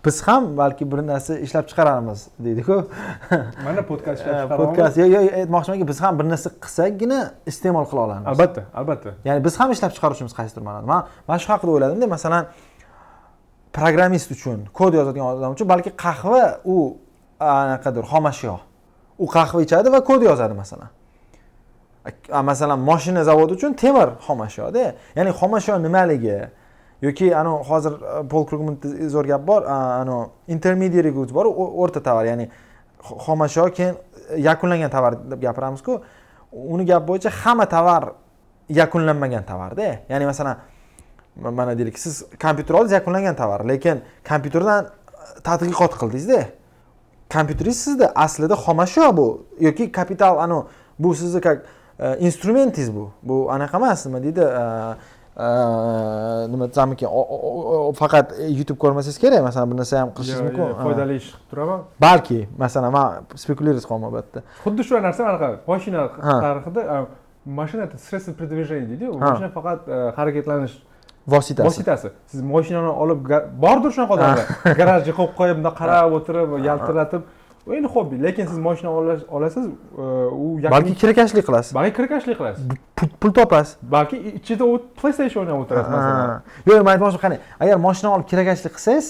biz 0.05 0.17
ham 0.29 0.43
balki 0.61 0.85
bir 0.93 0.99
narsa 1.13 1.33
ishlab 1.47 1.65
chiqaramiz 1.71 2.21
deydiku. 2.45 2.77
Mana 3.67 3.83
podkast 3.91 4.19
ishlab 4.21 4.35
chiqaramiz 4.41 4.61
podkast 4.63 4.97
yo 5.03 5.07
yo 5.15 5.21
aytmoqchimanki 5.41 5.87
biz 5.91 5.99
ham 6.05 6.15
bir 6.19 6.27
narsa 6.33 6.49
qilsakgina 6.65 7.21
iste'mol 7.51 7.87
qila 7.91 8.01
olamiz 8.07 8.27
albatta 8.33 8.63
albatta. 8.81 9.11
Ya'ni 9.29 9.41
biz 9.47 9.55
ham 9.61 9.69
ishlab 9.77 9.93
chiqaruvchimiz 9.97 10.33
qaysidir 10.39 10.63
ma'noda. 10.69 10.87
Man 10.93 11.01
man 11.29 11.39
shu 11.43 11.49
haqida 11.53 11.71
o'yladimda 11.77 12.07
masalan 12.17 12.45
programmist 13.75 14.31
uchun 14.31 14.59
kod 14.79 14.95
yozadigan 14.95 15.27
odam 15.35 15.53
uchun 15.57 15.69
balki 15.69 15.91
qahva 16.05 16.61
u 16.65 16.77
anaqadir 17.41 18.05
xomashyo. 18.13 18.59
U 19.19 19.27
qahva 19.37 19.63
ichadi 19.67 19.89
va 19.95 20.01
kod 20.09 20.23
yozadi 20.23 20.55
masalan. 20.55 20.89
Masalan 22.51 22.79
moshina 22.91 23.25
zavodi 23.25 23.53
uchun 23.59 23.73
temir 23.83 24.09
xomashyoda 24.27 24.95
ya'ni 25.17 25.31
xomashyo 25.41 25.79
nimaligi? 25.87 26.39
Yoki 27.03 27.27
anavi 27.41 27.65
hozir 27.69 27.93
e, 27.93 28.29
pol 28.33 28.45
krugmanda 28.49 28.89
zo'r 29.15 29.27
gap 29.33 29.43
bor 29.47 29.63
a- 29.63 30.01
anavi 30.03 30.29
intermediary 30.55 31.11
goods 31.17 31.33
bor 31.35 31.47
o'rta 31.83 32.01
tovar 32.09 32.25
ya'ni 32.31 32.47
xomashyo 33.27 33.65
keyin 33.77 33.95
yakunlangan 34.49 34.91
tovar 34.91 35.13
deb 35.31 35.41
gapiramizku. 35.47 36.01
Uni 36.53 36.85
gap 36.87 37.03
bo'yicha 37.09 37.31
hamma 37.43 37.67
tovar 37.67 38.13
yakunlanmagan 38.69 39.45
tovarda 39.51 39.89
ya'ni 40.09 40.25
masalan 40.31 40.57
mana 41.37 41.79
deylik 41.79 41.99
siz 41.99 42.25
kompyuter 42.43 42.75
oldingiz 42.75 42.93
yakunlangan 42.93 43.37
tovar. 43.37 43.69
Lekin 43.69 44.01
kompyuterdan 44.29 44.85
e, 44.85 45.41
tadqiqot 45.43 45.93
qildingizda. 46.01 46.41
Kompyuteringiz 47.33 47.81
sizda 47.85 48.13
aslida 48.15 48.55
xomashyo 48.55 49.17
bu. 49.17 49.47
Yoki 49.61 49.93
kapital 49.93 50.39
anavi 50.39 50.65
bu 50.99 51.15
sizni 51.15 51.41
как 51.41 51.65
e, 51.99 52.19
instrumentingiz 52.19 52.95
bu. 52.97 53.11
Bu 53.23 53.51
anaqa 53.53 53.77
emas 53.77 54.07
nima 54.07 54.23
deydi 54.23 54.41
e, 54.41 55.47
nima 56.53 56.69
desam 56.71 56.93
ekan 56.93 57.09
o- 57.11 57.29
o- 57.35 57.89
o- 57.89 57.93
faqat 57.93 58.27
youtube 58.59 58.79
ko'rmasangiz 58.79 59.19
kerak 59.19 59.43
masalan 59.43 59.71
bir 59.71 59.77
narsa 59.77 60.01
ham 60.01 60.11
qilishingiz 60.17 60.43
mumkin. 60.43 60.75
foydali 60.85 61.17
ish 61.17 61.29
qilib 61.31 61.51
turaman. 61.51 61.81
Balki 62.01 62.49
masalan 62.59 62.93
man 62.93 63.09
spekulyировать 63.43 63.87
qilyapman 63.89 64.11
bu 64.13 64.17
yerda. 64.21 64.41
Xuddi 64.65 64.83
shu 64.89 64.95
narsa 65.09 65.23
anaqa 65.31 65.49
mashina 65.67 66.01
tarixida 66.45 67.07
mashina 67.59 67.83
это 67.87 67.97
средство 68.07 68.33
передвижения 68.39 68.87
deydiyu 68.93 69.11
mashina 69.19 69.49
faqat 69.59 69.81
harakatlanish 70.19 70.75
vositasi. 71.29 71.67
Vositasi. 71.67 72.09
Siz 72.27 72.43
mashinani 72.43 72.89
olib 72.89 73.31
bordir 73.63 73.91
shunaqa 73.97 74.15
odamlar. 74.15 74.47
Garajga 74.81 75.13
qo'yib 75.19 75.35
qo'yib 75.39 75.57
bundoq 75.61 75.77
qarab 75.81 76.13
o'tirib 76.19 76.59
yaltiratib. 76.69 77.23
U 77.67 77.73
endi 77.73 77.89
hobbi 77.89 78.23
lekin 78.23 78.47
siz 78.47 78.59
mashina 78.59 78.91
ola- 78.91 79.25
olasiz 79.29 79.67
e, 79.67 80.03
u 80.45 80.59
balki 80.71 80.95
kirakashlik 80.95 81.47
qilasiz. 81.47 81.75
Balki 81.75 81.97
kirakashlik 81.97 82.37
qilasiz. 82.39 82.65
Pul, 83.21 83.33
topasiz. 83.33 83.77
Balki 83.83 84.17
ichida 84.39 84.65
playstation 85.01 85.47
o'ynab 85.47 85.63
o'tirasiz 85.65 85.91
masalan. 85.97 86.43
Yo'q 86.69 86.83
man 86.85 86.93
aytmoqchi 86.95 87.21
qani 87.25 87.39
agar 87.61 87.81
moshina 87.87 88.11
olib 88.17 88.29
kirakashlik 88.33 88.77
qilsangiz 88.77 89.09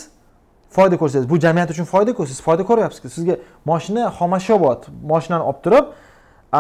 foyda 0.77 0.97
ko'rsangiz 1.03 1.27
bu 1.31 1.39
jamiyat 1.45 1.71
uchun 1.75 1.87
foyda-ku 1.95 2.27
siz 2.31 2.39
foyda 2.47 2.63
ko'ryapsizku 2.71 3.09
sizga 3.17 3.37
moshina 3.71 4.07
xomashyo 4.19 4.57
bo'lyapti 4.63 4.95
moshinani 5.13 5.45
olib 5.51 5.61
turib 5.67 5.85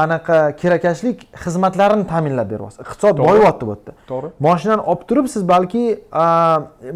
anaqa 0.02 0.38
kirakashlik 0.60 1.18
xizmatlarini 1.44 2.06
ta'minlab 2.12 2.48
beryapsiz. 2.52 2.80
Iqtisod 2.84 3.16
To'g'ri. 3.16 3.28
boyiyapti 3.28 3.66
bu 3.66 3.72
yerda. 3.74 3.92
To'g'ri. 4.10 4.28
Moshinani 4.46 4.82
olib 4.90 5.02
turib 5.08 5.26
siz 5.34 5.42
balki 5.48 5.84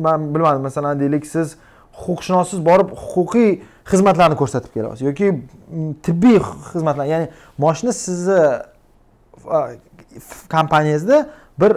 man 0.04 0.28
bilmadim 0.34 0.62
masalan 0.68 1.00
deylik 1.02 1.26
siz 1.26 1.56
huquqshunossiz 2.02 2.60
borib 2.68 2.88
huquqiy 3.12 3.50
xizmatlarni 3.90 4.36
ko'rsatib 4.40 4.70
kelyapsiz 4.76 5.02
yoki 5.08 5.28
tibbiy 6.06 6.38
xizmatlar 6.72 7.06
ya'ni 7.12 7.28
moshina 7.64 7.92
sizni 7.92 8.38
kompaniyangizda 10.54 11.18
bir 11.60 11.72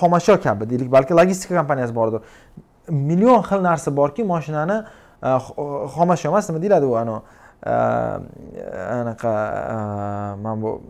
xomashyo 0.00 0.40
kabi 0.46 0.70
deylik 0.70 0.92
balki 0.96 1.14
logistika 1.20 1.54
kompaniyasi 1.60 1.94
bordir 1.94 2.20
million 2.88 3.42
xil 3.48 3.62
narsa 3.68 3.96
borki 4.00 4.22
moshinani 4.32 4.78
xomashyo 5.96 6.30
emas 6.32 6.48
nima 6.48 6.62
deyiladi 6.62 6.86
u 6.86 6.96
anavi 7.02 7.20
anaqa 7.66 9.28
a, 9.28 10.36
mana 10.42 10.62
bu 10.62 10.80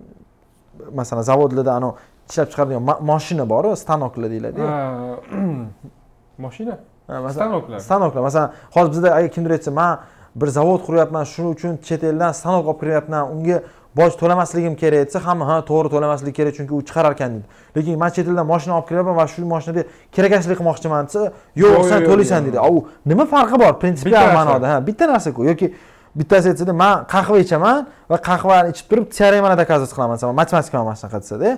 masalan 0.95 1.23
zavodlarda 1.23 1.73
anavi 1.79 1.93
ishlab 2.31 2.49
chiqaradigan 2.51 2.83
moshina 3.11 3.45
boru 3.53 3.77
stanoklar 3.77 4.31
deyiladi 4.31 4.61
Ha, 4.61 5.17
mashina 6.39 6.79
Ha, 7.07 7.15
masalan- 7.21 7.33
stanoklar. 7.33 7.79
stanoklar. 7.79 8.23
Masalan 8.23 8.51
hozir 8.75 8.91
bizda 8.93 9.15
agar 9.15 9.29
kimdir 9.35 9.51
aytsa 9.51 9.71
man 9.71 9.99
bir 10.41 10.47
zavod 10.47 10.81
quryapman 10.87 11.25
shuning 11.25 11.53
uchun 11.57 11.73
chet 11.87 12.05
eldan 12.05 12.33
stanok 12.33 12.67
olib 12.69 12.81
kiryapman 12.81 13.23
unga 13.37 13.57
boj 13.99 14.13
to'lamasligim 14.21 14.75
kerak 14.83 15.07
desa 15.09 15.19
hamma 15.27 15.45
ha 15.49 15.57
to'g'ri 15.71 15.89
to'lamaslik 15.95 16.35
kerak 16.39 16.55
chunki 16.59 16.73
u 16.75 16.81
chiqarar 16.89 17.13
ekan 17.17 17.31
deydi. 17.35 17.47
Lekin 17.77 17.99
man 18.03 18.11
chet 18.17 18.27
eldan 18.31 18.47
moshina 18.53 18.73
olib 18.79 18.87
kiryapman 18.89 19.17
va 19.21 19.27
shu 19.33 19.45
mashinada 19.55 19.83
kirakashlik 20.15 20.57
qilmoqchiman 20.61 21.03
desa 21.09 21.23
yo'q 21.63 21.83
sen 21.91 22.01
to'laysan 22.09 22.41
deydi. 22.47 22.59
U 22.73 22.77
nima 23.11 23.25
farqi 23.35 23.57
bor? 23.63 23.73
Prinsipial 23.83 24.29
ma'noda 24.39 24.67
ha 24.73 24.77
bitta 24.89 25.05
narsaku. 25.13 25.41
Yoki 25.51 25.67
bittasi 26.15 26.49
aytsada 26.49 26.73
man 26.73 27.05
qahva 27.15 27.39
ichaman 27.45 27.87
va 28.11 28.17
qahvani 28.29 28.71
ichib 28.73 28.87
turib 28.91 29.07
teoremani 29.19 29.57
доказывать 29.63 29.93
qilaman 29.95 30.15
masalan 30.17 30.35
matematika 30.35 30.85
mana 30.85 30.97
shunaqa 31.01 31.19
desada 31.25 31.51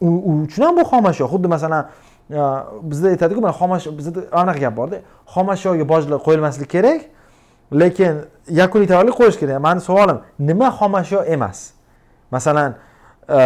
u 0.00 0.08
uchun 0.42 0.62
ham 0.66 0.74
bu 0.76 0.82
xomashyo 0.92 1.26
xuddi 1.32 1.48
masalan 1.54 1.82
e, 2.30 2.40
bizda 2.90 3.08
aytadiku 3.14 3.40
mana 3.40 3.54
xomashyo 3.60 3.90
bizda 3.98 4.20
anaqa 4.40 4.60
gap 4.64 4.74
borda 4.80 4.96
xomashyoga 5.34 5.84
bojlar 5.92 6.18
qo'yilmasligi 6.26 6.68
kerak 6.74 7.00
lekin 7.72 8.14
yakuniy 8.50 8.86
tovarlik 8.86 9.14
qo'yish 9.20 9.38
kerak. 9.40 9.60
Mani 9.60 9.80
savolim 9.80 10.18
nima 10.38 10.68
xomashyo 10.78 11.24
emas? 11.34 11.72
Masalan 12.30 12.74
e, 13.28 13.38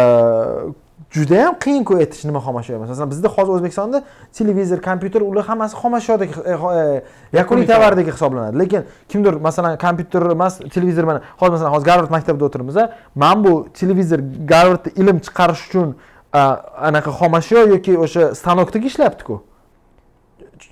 e, 1.01 1.13
judayam 1.13 1.55
qiyin-ku 1.59 1.97
aytish 1.97 2.25
nima 2.25 2.39
xomashyo 2.39 2.75
emas 2.75 2.89
masalan 2.89 3.09
bizda 3.09 3.27
hozir 3.27 3.51
o'zbekistonda 3.57 4.03
televizor 4.37 4.81
kompyuter 4.81 5.21
ular 5.21 5.45
hammasi 5.45 5.75
xomashyodek 5.81 6.29
e, 6.29 6.41
e, 6.41 6.53
yakuniy 6.53 7.01
Yakuniy 7.33 7.65
tovar. 7.67 7.79
tovardek 7.79 8.13
hisoblanadi 8.13 8.59
lekin 8.59 8.81
kimdir 9.09 9.33
masalan 9.33 9.77
kompyuter 9.77 10.21
emas 10.21 10.59
televizor 10.59 11.03
mana 11.03 11.21
hozir 11.39 11.51
masalan 11.51 11.71
hozir 11.71 11.85
garvard 11.85 12.11
maktabida 12.11 12.45
o'tiribmiz 12.45 12.77
man 13.15 13.43
bu 13.43 13.67
televizor 13.73 14.19
garvardda 14.45 14.89
ilm 15.01 15.17
chiqarish 15.25 15.67
uchun 15.67 15.95
anaqa 16.33 17.11
xomashyo 17.19 17.67
yoki 17.73 17.97
o'sha 17.97 18.35
stanokdagi 18.35 18.87
ishlayaptiku 18.87 19.43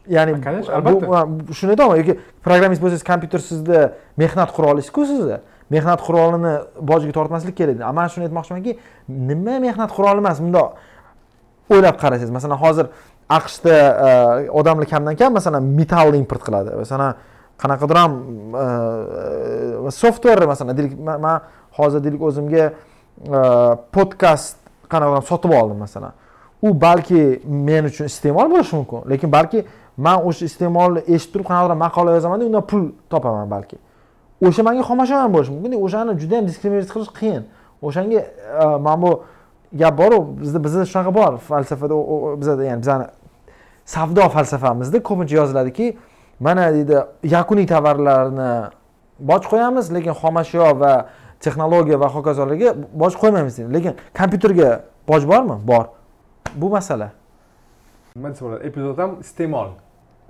ya'ni 0.08 0.42
конечно, 0.42 0.74
albatta. 0.76 1.54
shuni 1.54 1.72
aytyapman 1.72 1.98
yoki 1.98 2.20
programmist 2.44 2.82
bo'lsangiz 2.82 3.04
kompyuter 3.04 3.40
sizda 3.40 3.94
mehnat 4.18 4.50
qurolingiz-ku 4.56 5.06
sizni 5.06 5.38
mehnat 5.70 6.02
qurolini 6.08 6.54
bojga 6.92 7.12
tortmaslik 7.18 7.56
kerak 7.58 7.78
deydi 7.78 7.94
man 8.00 8.08
shuni 8.14 8.28
aytmoqchimanki 8.28 8.78
nima 9.30 9.60
mehnat 9.66 9.92
quroli 9.98 10.20
emas? 10.24 10.38
Bundoq 10.46 10.70
o'ylab 11.74 11.98
qarasangiz. 12.02 12.32
Masalan 12.38 12.58
hozir 12.64 12.86
aqshda 13.30 13.76
e, 14.08 14.50
odamlar 14.60 14.86
kamdan 14.90 15.16
kam 15.16 15.34
masalan 15.34 15.64
metall 15.80 16.14
import 16.22 16.44
qiladi. 16.48 16.76
Masalan 16.84 17.16
qanaqadir 17.62 17.98
ham 18.02 18.14
e, 18.64 18.66
e 19.88 19.92
software 19.92 20.46
masalan 20.54 20.78
deylik 20.78 20.96
man 21.00 21.42
hozir 21.78 22.04
deylik 22.04 22.22
o'zimga 22.30 22.66
e, 22.70 23.42
podkast 23.96 24.58
qanaqadir 24.92 25.28
sotib 25.32 25.54
oldim 25.60 25.78
masalan. 25.86 26.14
U 26.62 26.74
balki 26.82 27.42
men 27.46 27.86
uchun 27.92 28.10
iste'mol 28.12 28.50
bo'lishi 28.54 28.76
mumkin 28.80 29.06
lekin 29.12 29.32
balki 29.38 29.66
man 29.98 30.26
o'sha 30.30 30.50
iste'molni 30.50 31.06
eshitib 31.06 31.34
turib 31.34 31.48
qanaqadir 31.52 31.78
maqola 31.86 32.18
yozamanda 32.18 32.50
undan 32.50 32.66
pul 32.72 32.90
topaman 33.12 33.48
balki. 33.56 33.78
O'sha 34.42 34.64
manga 34.64 34.84
xomashyo 34.90 35.16
ham 35.24 35.32
bo'lishi 35.34 35.52
mumkin. 35.52 35.72
O'shani 35.86 36.12
juda 36.22 36.36
yam 36.36 36.46
diskriminatsiya 36.48 36.94
qilish 36.96 37.12
qiyin. 37.20 37.44
O'shanga 37.82 38.22
mana 38.86 39.02
bu 39.02 39.12
gap 39.74 39.98
boru 39.98 40.18
bizda 40.42 40.64
bizda 40.64 40.86
shunaqa 40.86 41.12
bor 41.20 41.38
falsafada 41.38 41.96
bizada 42.42 42.64
ya'ni 42.70 42.82
bizani 42.84 43.06
savdo 43.86 44.30
falsafamizda 44.36 44.98
ko'pincha 45.10 45.36
yoziladiki 45.42 45.98
mana 46.40 46.74
deydi 46.74 46.96
yakuniy 47.36 47.68
tovarlarni 47.74 48.52
boj 49.20 49.44
qo'yamiz 49.52 49.86
lekin 49.96 50.14
xomashyo 50.22 50.68
va 50.82 50.94
texnologiya 51.44 52.00
va 52.00 52.08
hokazolarga 52.16 52.70
boj 53.02 53.14
qo'ymaymiz 53.22 53.58
deydi. 53.58 53.74
Lekin 53.74 53.94
kompyuterga 54.20 54.70
boj 55.08 55.28
bormi? 55.32 55.56
Bor. 55.72 55.86
Bu 56.56 56.70
masala. 56.70 57.12
Nima 58.16 58.30
desa 58.32 58.46
bo'ladi 58.46 58.68
epizod 58.68 58.98
ham 58.98 59.12
iste'mol. 59.24 59.70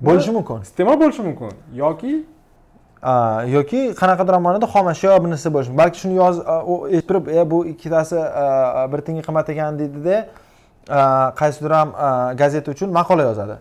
Bo'lishi 0.02 0.32
mumkin. 0.38 0.62
Iste'mol 0.68 1.00
bo'lishi 1.02 1.22
mumkin. 1.28 1.54
Yoki 1.74 2.26
yoki 3.04 3.94
qanaqadir 3.96 4.34
ma'noda 4.40 4.68
xomashyo 4.68 5.20
narsa 5.24 5.50
bo'lishi 5.54 5.72
mumkin 5.72 5.78
balki 5.78 5.98
shuni 6.00 6.16
yoz 6.16 6.36
eshitib 6.92 7.08
turib 7.08 7.28
e 7.28 7.52
bu 7.52 7.66
ikkitasi 7.66 8.18
bir 8.92 9.00
tiyinga 9.06 9.24
qimmat 9.28 9.50
ekan 9.50 9.80
deydida 9.80 10.28
qaysidir 11.40 11.72
ham 11.72 11.90
gazeta 12.36 12.72
uchun 12.72 12.90
maqola 12.92 13.24
yozadi. 13.24 13.58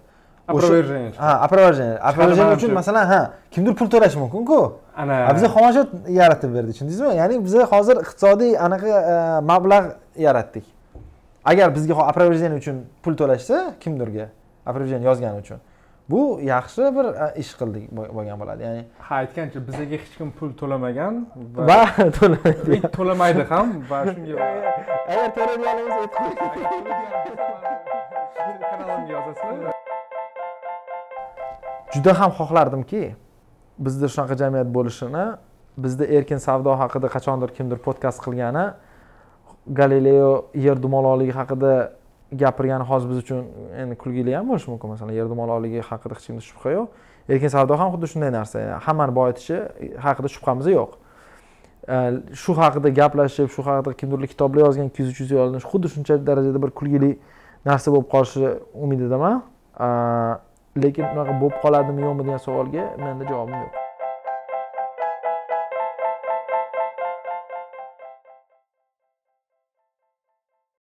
Опровержение 0.48 1.12
ha 1.18 1.44
опровержение 1.44 1.98
опровержение 1.98 2.56
uchun 2.56 2.72
masalan 2.72 3.06
ha 3.06 3.30
kimdir 3.50 3.74
pul 3.74 3.86
to'lashi 3.86 4.18
mumkinku. 4.18 4.60
Ana. 4.96 5.34
Biza 5.34 5.46
xomashyo 5.46 5.82
yaratib 6.08 6.50
berdik 6.54 6.72
tushundingizmi 6.72 7.14
ya'ni 7.20 7.44
biza 7.44 7.64
hozir 7.72 7.96
iqtisodiy 8.04 8.58
anaqa 8.66 9.40
mablag' 9.50 9.88
yaratdik. 10.16 10.64
Agar 11.44 11.74
bizga 11.76 11.94
опровержение 12.10 12.58
uchun 12.58 12.76
pul 13.02 13.14
to'lashsa 13.20 13.56
kimdirga? 13.82 14.26
Опровержение 14.66 15.06
yozgani 15.10 15.38
uchun 15.44 15.58
bu 16.10 16.40
yaxshi 16.52 16.82
bir 16.96 17.06
ish 17.42 17.52
qildik 17.60 17.84
bo'lgan 18.16 18.36
bo'ladi. 18.40 18.62
Ya'ni 18.68 18.82
ha 19.06 19.14
aytgancha 19.22 19.58
bizga 19.68 19.84
hech 19.92 20.16
kim 20.18 20.28
pul 20.38 20.50
to'lamagan 20.60 21.14
va 21.70 21.82
to'lamaydi. 22.18 22.80
To'lamaydi 22.98 23.42
ham 23.52 23.66
va 23.90 23.98
shunga 24.12 24.34
agar 25.12 25.28
to'laganimiz 25.36 25.94
kanalimga 28.70 29.12
yozasizlar. 29.16 29.72
Juda 31.94 32.12
ham 32.20 32.30
xohlardimki 32.38 33.02
bizda 33.84 34.06
shunaqa 34.14 34.34
jamiyat 34.42 34.68
bo'lishini 34.76 35.24
bizda 35.84 36.04
erkin 36.16 36.40
savdo 36.46 36.72
haqida 36.82 37.08
qachondir 37.16 37.50
kimdir 37.56 37.78
podkast 37.86 38.20
qilgani 38.24 38.64
galileo 39.80 40.32
yer 40.66 40.76
dumaloqligi 40.84 41.34
haqida 41.40 41.72
gapirgani 42.32 42.84
hozir 42.84 43.10
biz 43.10 43.18
uchun 43.18 43.44
endi 43.76 43.94
kulgili 43.94 44.34
ham 44.36 44.48
bo'lishi 44.48 44.70
mumkin. 44.70 44.90
Masalan 44.90 45.12
yer 45.12 45.26
dumaloqligi 45.32 45.80
haqida 45.90 46.14
hech 46.14 46.26
kimda 46.26 46.40
shubha 46.40 46.70
yo'q. 46.78 46.88
Erkin 47.28 47.48
savdo 47.48 47.78
ham 47.80 47.92
xuddi 47.94 48.06
shunday 48.12 48.32
narsa. 48.38 48.58
Hammani 48.86 49.14
boyitishi 49.20 49.56
haqida 50.06 50.28
shubhamiz 50.36 50.66
yo'q. 50.78 50.90
Shu 52.42 52.52
haqida 52.60 52.88
gaplashib 53.00 53.48
shu 53.54 53.62
haqida 53.68 53.96
kimdirlar 54.00 54.28
kitoblar 54.34 54.60
yozgan 54.66 54.86
ikki 54.90 55.02
yuz 55.02 55.10
uch 55.12 55.20
yuz 55.20 55.30
yilni 55.30 55.60
xuddi 55.70 55.88
shuncha 55.94 56.14
darajada 56.28 56.62
bir 56.64 56.70
kulgili 56.78 57.10
narsa 57.66 57.92
bo'lib 57.92 58.08
qolishi 58.14 58.54
umididaman 58.84 59.42
lekin 60.84 61.04
unaqa 61.12 61.32
bo'lib 61.40 61.56
qoladimi 61.64 62.00
yo'qmi 62.06 62.22
degan 62.26 62.40
savolga 62.46 62.84
menda 63.04 63.24
javobim 63.30 63.60
yo'q. 63.64 63.87